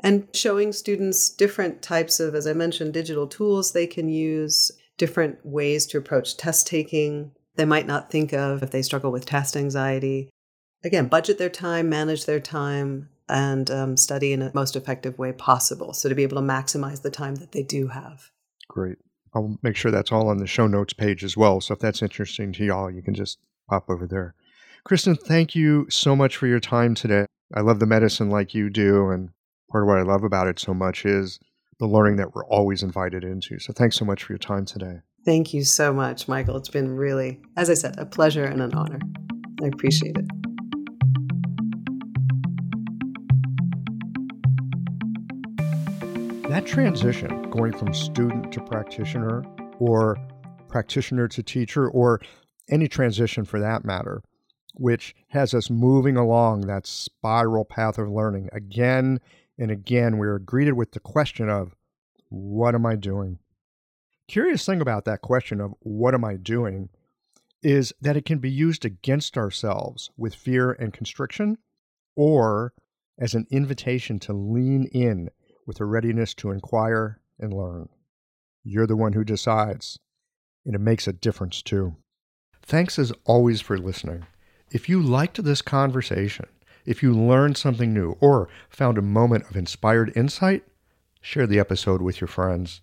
[0.00, 5.44] And showing students different types of, as I mentioned, digital tools they can use, different
[5.44, 7.32] ways to approach test taking.
[7.58, 10.30] They might not think of if they struggle with test anxiety.
[10.84, 15.32] Again, budget their time, manage their time, and um, study in a most effective way
[15.32, 15.92] possible.
[15.92, 18.30] So to be able to maximize the time that they do have.
[18.68, 18.98] Great.
[19.34, 21.60] I'll make sure that's all on the show notes page as well.
[21.60, 23.38] So if that's interesting to y'all, you can just
[23.68, 24.36] pop over there.
[24.84, 27.26] Kristen, thank you so much for your time today.
[27.52, 29.10] I love the medicine like you do.
[29.10, 29.30] And
[29.68, 31.40] part of what I love about it so much is
[31.80, 33.58] the learning that we're always invited into.
[33.58, 35.00] So thanks so much for your time today.
[35.24, 36.56] Thank you so much, Michael.
[36.56, 39.00] It's been really, as I said, a pleasure and an honor.
[39.62, 40.26] I appreciate it.
[46.48, 49.44] That transition, going from student to practitioner
[49.78, 50.16] or
[50.68, 52.20] practitioner to teacher, or
[52.70, 54.22] any transition for that matter,
[54.74, 59.20] which has us moving along that spiral path of learning again
[59.58, 61.74] and again, we are greeted with the question of,
[62.28, 63.40] What am I doing?
[64.28, 66.90] Curious thing about that question of, What am I doing?
[67.62, 71.58] is that it can be used against ourselves with fear and constriction,
[72.14, 72.72] or
[73.18, 75.28] as an invitation to lean in
[75.66, 77.88] with a readiness to inquire and learn.
[78.62, 79.98] You're the one who decides,
[80.64, 81.96] and it makes a difference too.
[82.62, 84.26] Thanks as always for listening.
[84.70, 86.46] If you liked this conversation,
[86.84, 90.64] if you learned something new or found a moment of inspired insight,
[91.20, 92.82] share the episode with your friends.